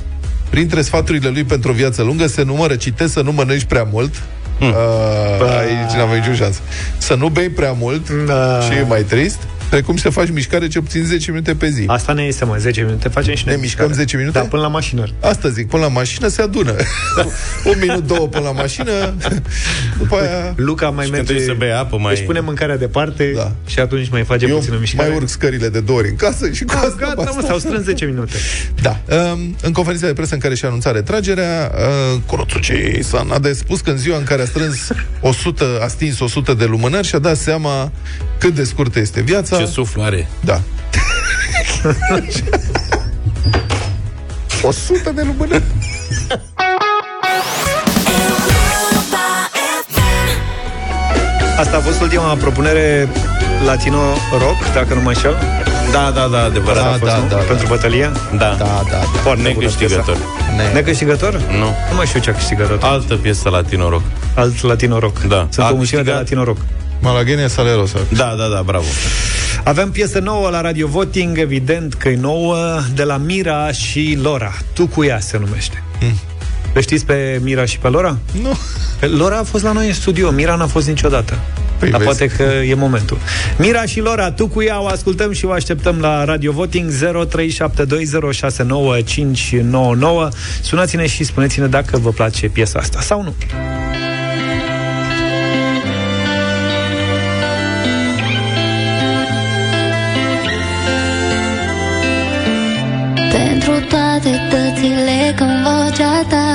[0.49, 4.13] Printre sfaturile lui pentru o viață lungă se numără, citesc, să nu mănânci prea mult.
[4.61, 4.67] Uh,
[5.59, 6.59] aici n-am nicio șansă.
[6.97, 8.59] Să nu bei prea mult Da.
[8.61, 9.37] și e mai trist.
[9.69, 11.83] Precum și să faci mișcare cel puțin 10 minute pe zi.
[11.87, 14.03] Asta ne este, mă, 10 minute, facem și Ne noi mișcăm mișcare.
[14.05, 14.39] 10 minute?
[14.39, 15.03] Da, până la mașină.
[15.21, 16.75] Asta zic, până la mașină se adună.
[17.69, 18.91] Un minut, două până la mașină,
[19.97, 20.53] după aia...
[20.55, 21.33] Luca mai Și când merge...
[21.33, 23.51] trebuie să bei apă, mai- Își pune mâncarea departe Da.
[23.65, 25.07] și atunci mai face Eu puțină mișcare.
[25.09, 27.41] mai urc scările de două ori în casă și cu asta Gata, mă, basta.
[27.47, 28.35] s-au strâns 10 minute.
[28.81, 28.99] Da.
[29.33, 31.71] Um, în conferința de presă în care și-a anunțat retragerea,
[32.13, 34.87] uh, Kurotsuchi San a de spus că în ziua în care a strâns
[35.21, 37.91] 100, a stins 100 de lumânări și-a dat seama
[38.37, 39.56] cât de scurtă este viața.
[39.57, 40.27] Ce suflu are.
[40.39, 40.61] Da.
[44.61, 45.63] 100 de lumânări.
[51.59, 53.07] Asta a fost ultima propunere
[53.65, 53.99] Latino
[54.31, 55.35] Rock, dacă nu mă înșel.
[55.91, 56.83] Da, da, da, adevărat.
[56.83, 57.27] Da, a fost, da, nu?
[57.27, 57.41] da, da.
[57.41, 58.11] Pentru bătălia.
[58.31, 58.37] Da.
[58.37, 58.97] Da, da, da.
[58.97, 60.03] Foarte bună Necâștigător.
[60.15, 60.73] piesă.
[60.73, 61.33] Necâștigător?
[61.33, 61.65] Nu.
[61.89, 62.77] Nu mai știu ce a câștigător.
[62.81, 64.01] Altă piesă latino rock.
[64.35, 65.19] Alt Latino Rock.
[65.21, 65.47] Da.
[65.49, 66.57] Sunt A o mulțime de câștigat- Latino Rock.
[66.99, 67.97] Malaghenia Salerosa.
[68.09, 68.85] Da, da, da, bravo.
[69.67, 74.53] Avem piesă nouă la Radio Voting, evident că e nouă, de la Mira și Lora.
[74.73, 75.83] Tu cu ea se numește.
[76.01, 76.19] Mm.
[76.73, 78.17] Le știți pe Mira și pe Lora?
[78.41, 78.57] Nu.
[78.99, 81.39] Pe Lora a fost la noi în studio, Mira n-a fost niciodată.
[81.79, 82.17] Păi Dar vezi.
[82.17, 83.17] poate că e momentul.
[83.57, 86.97] Mira și Lora, tu cu ea o ascultăm și o așteptăm la Radio Voting 0372069599.
[90.61, 93.33] Sunați-ne și spuneți-ne dacă vă place piesa asta sau nu.
[104.49, 106.49] Toate dățile când vocea ta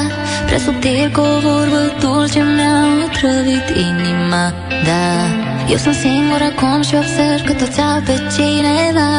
[0.46, 4.44] Prea subtil cu o vorbă dulce Mi-au otrăvit inima
[4.88, 5.08] Da,
[5.72, 9.12] eu sunt singur acum și observ că toți au pe cineva.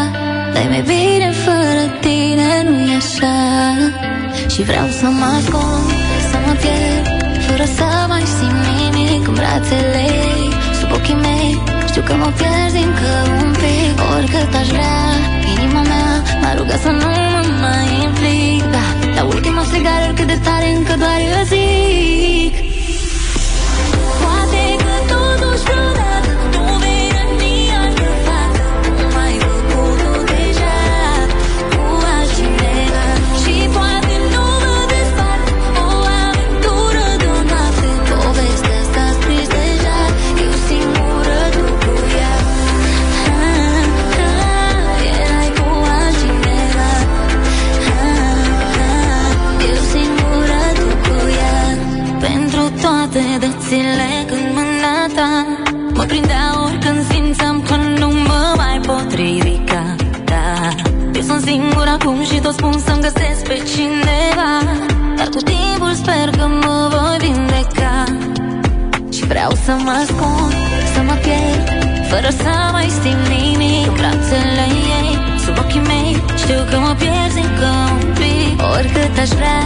[0.53, 3.37] Dar e mai bine fără tine, nu-i așa?
[4.53, 5.89] Și vreau să mă ascund,
[6.29, 7.05] să mă pierd
[7.47, 8.63] Fără să mai simt
[8.95, 10.47] nimic în brațele ei.
[10.79, 11.51] Sub ochii mei,
[11.89, 13.11] știu că mă pierzi încă
[13.43, 15.42] un pic Oricât aș vrea, inima
[15.91, 16.09] mea
[16.41, 18.83] M-a rugat să nu mă mai implic Da,
[19.15, 22.72] la ultima strigare cât de tare încă doar eu zic
[53.73, 55.31] zile când mâna ta.
[55.97, 59.83] Mă prindea oricând simțeam că nu mă mai pot ridica
[60.31, 60.45] da.
[61.17, 64.51] Eu sunt singur acum și tot spun să-mi găsesc pe cineva.
[65.17, 67.97] Dar cu timpul sper că mă voi vindeca.
[69.15, 70.53] Și vreau să mă ascund,
[70.93, 71.59] să mă chem
[72.11, 73.87] Fără să mai simt nimic.
[73.87, 74.65] În brațele
[74.99, 75.11] ei
[75.43, 76.11] Sub ochii mei
[76.41, 78.55] știu că mă pierzi încă un pic.
[78.75, 79.61] Oricât aș vrea,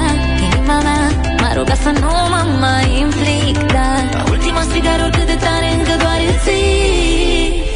[0.45, 5.35] inima mea M-a rugat să nu mă mai implic Dar la ultima strigare oricât de
[5.35, 7.66] tare încă doar îți zic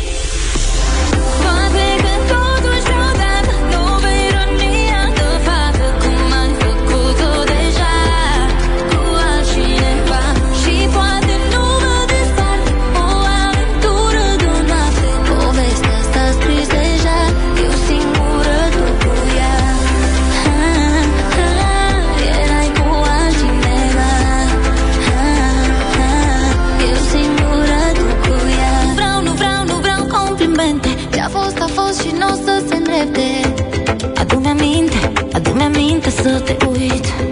[36.12, 37.31] să te uit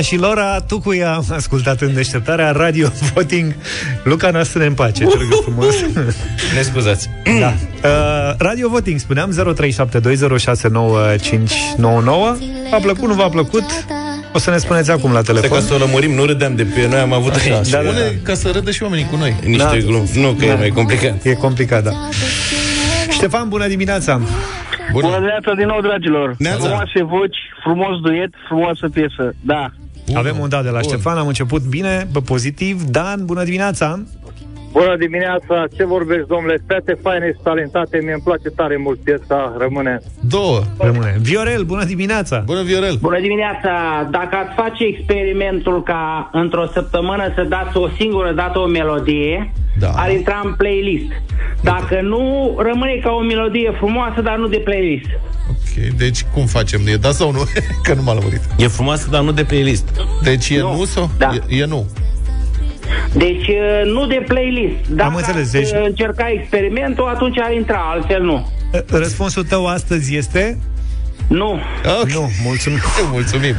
[0.00, 3.54] ea Mira și Lora, tu cu ea am ascultat în deșteptarea Radio Voting.
[4.04, 5.74] Luca, noastră în pace, te rog frumos.
[6.56, 7.10] Ne scuzați.
[7.40, 7.54] Da.
[7.88, 9.34] Uh, Radio Voting, spuneam 0372069599.
[12.70, 13.64] V-a plăcut, nu v-a plăcut?
[14.32, 15.58] O să ne spuneți acum la Să telefon.
[15.58, 17.68] ca să o lămurim, nu râdeam de pe noi, am avut Așa, aici.
[17.68, 18.00] da, da, da.
[18.22, 19.34] ca să râdă și oamenii cu noi.
[19.44, 19.76] Niște Da.
[19.76, 20.10] glumi.
[20.14, 21.24] Nu, că e mai complicat.
[21.24, 21.90] E complicat, da.
[23.10, 24.20] Ștefan, bună dimineața!
[24.92, 26.34] Bună dimineața din nou, dragilor.
[26.38, 26.58] Neața.
[26.58, 29.34] Frumoase voci, frumos duet, frumoasă piesă.
[29.40, 29.70] Da.
[30.14, 32.82] Avem un dat de la Ștefan, am început bine, pe pozitiv.
[32.82, 34.00] Dan, bună dimineața!
[34.72, 36.62] Bună dimineața, ce vorbești, domnule?
[36.66, 40.00] Fete faine și talentate, mie îmi place tare mult piesa, rămâne.
[40.20, 40.60] Două.
[40.78, 41.16] Rămâne.
[41.20, 42.42] Viorel, bună dimineața!
[42.46, 42.96] Bună, Viorel!
[43.00, 43.72] Bună dimineața!
[44.10, 49.90] Dacă ați face experimentul ca într-o săptămână să dați o singură dată o melodie, da.
[49.96, 51.12] ar intra în playlist.
[51.62, 55.08] Dacă nu, rămâne ca o melodie frumoasă, dar nu de playlist.
[55.50, 56.80] Ok, deci cum facem?
[56.86, 57.42] E da sau nu?
[57.84, 58.40] Că nu m-a lămurit.
[58.56, 59.88] E frumoasă, dar nu de playlist.
[60.22, 61.10] Deci e nu, nu sau?
[61.18, 61.30] Da.
[61.48, 61.86] E, e nu.
[63.14, 64.88] Deci uh, nu de playlist.
[64.88, 68.46] Dacă Am înțeles, ați, deci- uh, încerca experimentul, atunci ar intra, altfel nu.
[68.90, 70.58] Răspunsul tău astăzi este?
[71.30, 71.60] Nu.
[71.84, 72.12] Okay.
[72.12, 72.78] Nu, mulțumim.
[73.12, 73.54] mulțumim.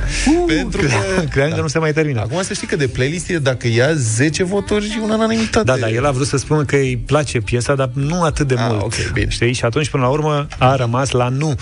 [0.47, 0.87] Pentru că...
[1.31, 2.19] Credeam că nu se mai termină.
[2.19, 5.65] Acum să știi că de playlist e dacă ia 10 voturi și una unanimitate.
[5.65, 8.55] Da, da, el a vrut să spună că îi place piesa, dar nu atât de
[8.57, 8.81] mult.
[8.81, 9.29] ok, bine.
[9.29, 9.53] Știi?
[9.53, 11.55] Și atunci, până la urmă, a rămas la nu.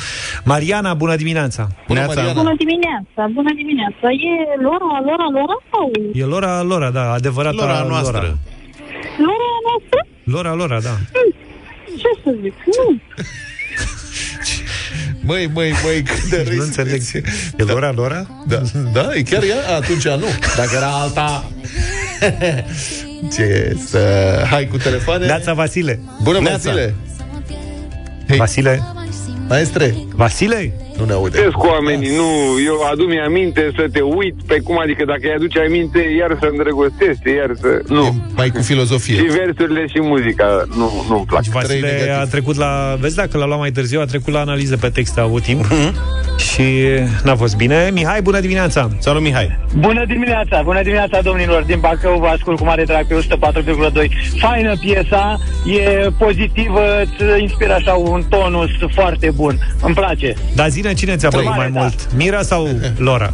[0.43, 1.67] Mariana, bună dimineața!
[1.87, 2.13] Bună, Neața.
[2.13, 2.41] Mariana.
[2.41, 4.07] Bună dimineața, bună dimineața.
[4.11, 5.91] E Lora, Lora, Lora sau?
[6.13, 8.17] E Lora, Lora, da, adevărata Lora noastră.
[8.17, 8.37] Lora.
[9.17, 9.99] Lora noastră?
[10.23, 10.95] Lora, Lora, da.
[11.97, 12.53] Ce să zic?
[12.65, 12.95] Nu.
[15.29, 17.01] Măi, măi, măi, cât de râi Nu înțeleg.
[17.01, 17.17] sunteți.
[17.57, 18.27] E Lora, Lora?
[18.47, 18.61] Da,
[18.93, 19.75] da, e chiar ea?
[19.75, 20.25] Atunci nu.
[20.55, 21.51] Dacă era alta...
[23.33, 23.99] Ce să...
[24.49, 25.25] Hai cu telefoane.
[25.25, 25.99] Neața Vasile.
[26.21, 26.71] Bună, Neața.
[26.71, 26.95] Vasile.
[28.37, 28.81] Vasile.
[29.47, 29.95] Maestre.
[30.15, 30.73] Vasile?
[30.99, 31.35] Nu ne aude.
[31.35, 32.29] Vorbesc cu oamenii, nu,
[32.65, 36.47] eu adu-mi aminte să te uit, pe cum adică dacă îi aduce aminte, iar să
[36.51, 37.81] îndrăgostește, iar să...
[37.87, 38.15] Nu.
[38.35, 39.15] Mai cu filozofie.
[39.15, 41.41] Și versurile și muzica, nu, nu-mi plac.
[41.41, 42.97] Deci Vasile a trecut la...
[42.99, 45.65] Vezi, dacă l-a luat mai târziu, a trecut la analiză pe text, a avut timp.
[46.37, 46.63] Și
[47.23, 47.89] n-a fost bine.
[47.93, 48.89] Mihai, bună dimineața!
[48.99, 49.57] Salut, Mihai!
[49.75, 54.09] Bună dimineața, bună dimineața domnilor din Bacău, vă ascult cu mare drag pe 104,2.
[54.37, 59.57] Faină piesa, e pozitivă, îți inspiră așa un tonus foarte bun.
[59.81, 60.33] Îmi place.
[60.55, 61.79] Dar zine cine ți-a plăcut mai da.
[61.79, 62.13] mult?
[62.15, 62.67] Mira sau
[62.97, 63.33] Lora?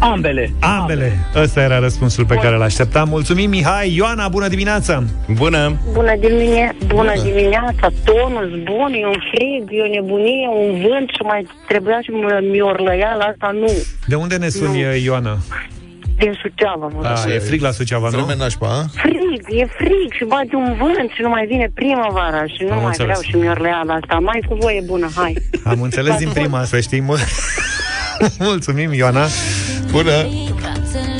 [0.00, 0.52] Ambele.
[0.60, 1.18] Ambele.
[1.34, 3.08] Ăsta era răspunsul pe care l-așteptam.
[3.08, 3.94] Mulțumim, Mihai.
[3.94, 5.02] Ioana, bună dimineața!
[5.34, 5.76] Bună!
[5.92, 11.22] Bună, dimine- bună dimineața, tonus bun, e un frig, e o nebunie, un vânt și
[11.22, 12.10] mai trebuia și
[12.50, 13.72] miorlăiala asta, nu.
[14.06, 14.94] De unde ne suni, Nu.
[14.94, 15.38] Ioana?
[16.18, 17.06] Din Suceava, mă.
[17.06, 18.16] A, e frig la Suceava, nu?
[18.24, 18.84] Vreme nașpa, a?
[19.02, 22.76] Frig, e frig și bate un vânt și nu mai vine primăvara și nu Am
[22.76, 23.18] mai înțeles.
[23.18, 24.18] vreau și miorleala asta.
[24.18, 25.36] Mai cu voie bună, hai.
[25.64, 27.00] Am înțeles din prima, să știi.
[27.00, 27.18] Mul-
[28.48, 29.24] Mulțumim, Ioana.
[29.90, 30.12] Bună!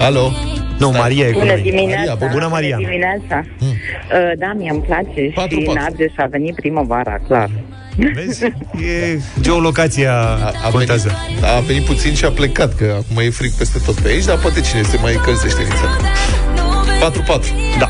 [0.01, 0.30] Alo!
[0.78, 1.62] Nu, Maria e cu Bună noi.
[1.62, 2.14] dimineața!
[2.32, 2.76] Bună, Maria.
[2.76, 3.44] Bună dimineața!
[3.59, 3.68] Hmm.
[3.68, 5.70] Uh, da, mie îmi place Patru, și patru.
[5.70, 7.51] în Argeș a venit primăvara, clar.
[7.97, 8.44] Vezi?
[8.44, 11.11] E geolocația a, a contează.
[11.26, 14.24] Venit, a venit puțin și a plecat, că acum e frig peste tot pe aici,
[14.24, 15.90] dar poate cine se mai încălzește nițel.
[17.40, 17.78] 4-4.
[17.78, 17.88] Da.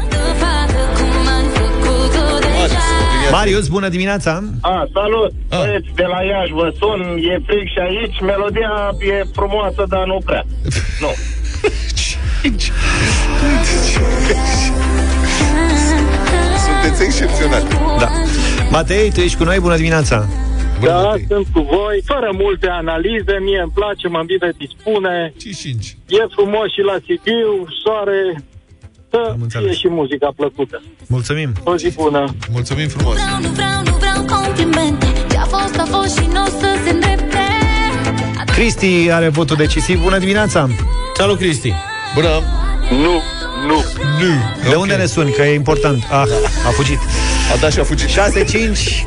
[3.31, 4.43] Marius, bună dimineața!
[4.61, 5.33] A, salut!
[5.49, 5.57] A.
[5.57, 10.19] Băieți, de la Iași vă sun, e fric și aici, melodia e frumoasă, dar nu
[10.25, 10.45] prea.
[11.05, 11.11] Nu.
[16.67, 17.67] Sunteți excepționali.
[17.99, 18.11] Da.
[18.71, 20.27] Matei, tu ești cu noi, bună dimineața!
[20.81, 25.33] Da, sunt cu voi, fără multe analize, mie îmi place, mă bine dispune.
[25.39, 27.51] 5 E frumos și la Sibiu,
[27.85, 28.21] soare,
[29.11, 30.83] să fie și muzica plăcută.
[31.07, 31.53] Mulțumim!
[31.65, 32.25] O zi bună!
[32.53, 33.17] Mulțumim frumos!
[33.41, 37.45] Nu vreau, nu vreau complimente Ce-a fost, a fost și nu o să se îndrepte
[38.47, 40.03] Cristi are votul decisiv.
[40.03, 40.69] Bună dimineața!
[41.15, 41.73] Salut, Cristi!
[42.15, 42.29] Bună!
[42.91, 43.23] Nu,
[43.67, 43.85] nu,
[44.21, 44.69] nu.
[44.69, 45.31] De unde ne suni?
[45.31, 46.05] Că e important.
[46.11, 46.29] Ah,
[46.67, 46.99] a fugit.
[47.55, 48.09] A dat și a fugit.
[48.09, 48.13] 6-5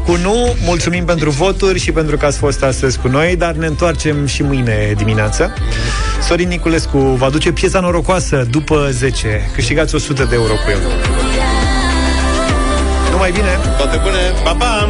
[0.06, 0.56] cu nu.
[0.66, 4.44] Mulțumim pentru voturi și pentru că ați fost astăzi cu noi, dar ne întoarcem și
[4.44, 5.54] mâine dimineață.
[6.22, 9.50] Sorin Niculescu va aduce piesa norocoasă după 10.
[9.54, 10.80] Câștigați 100 de euro cu el.
[13.12, 13.60] Numai bine!
[13.78, 14.18] Toate bune!
[14.44, 14.90] Pa, pa!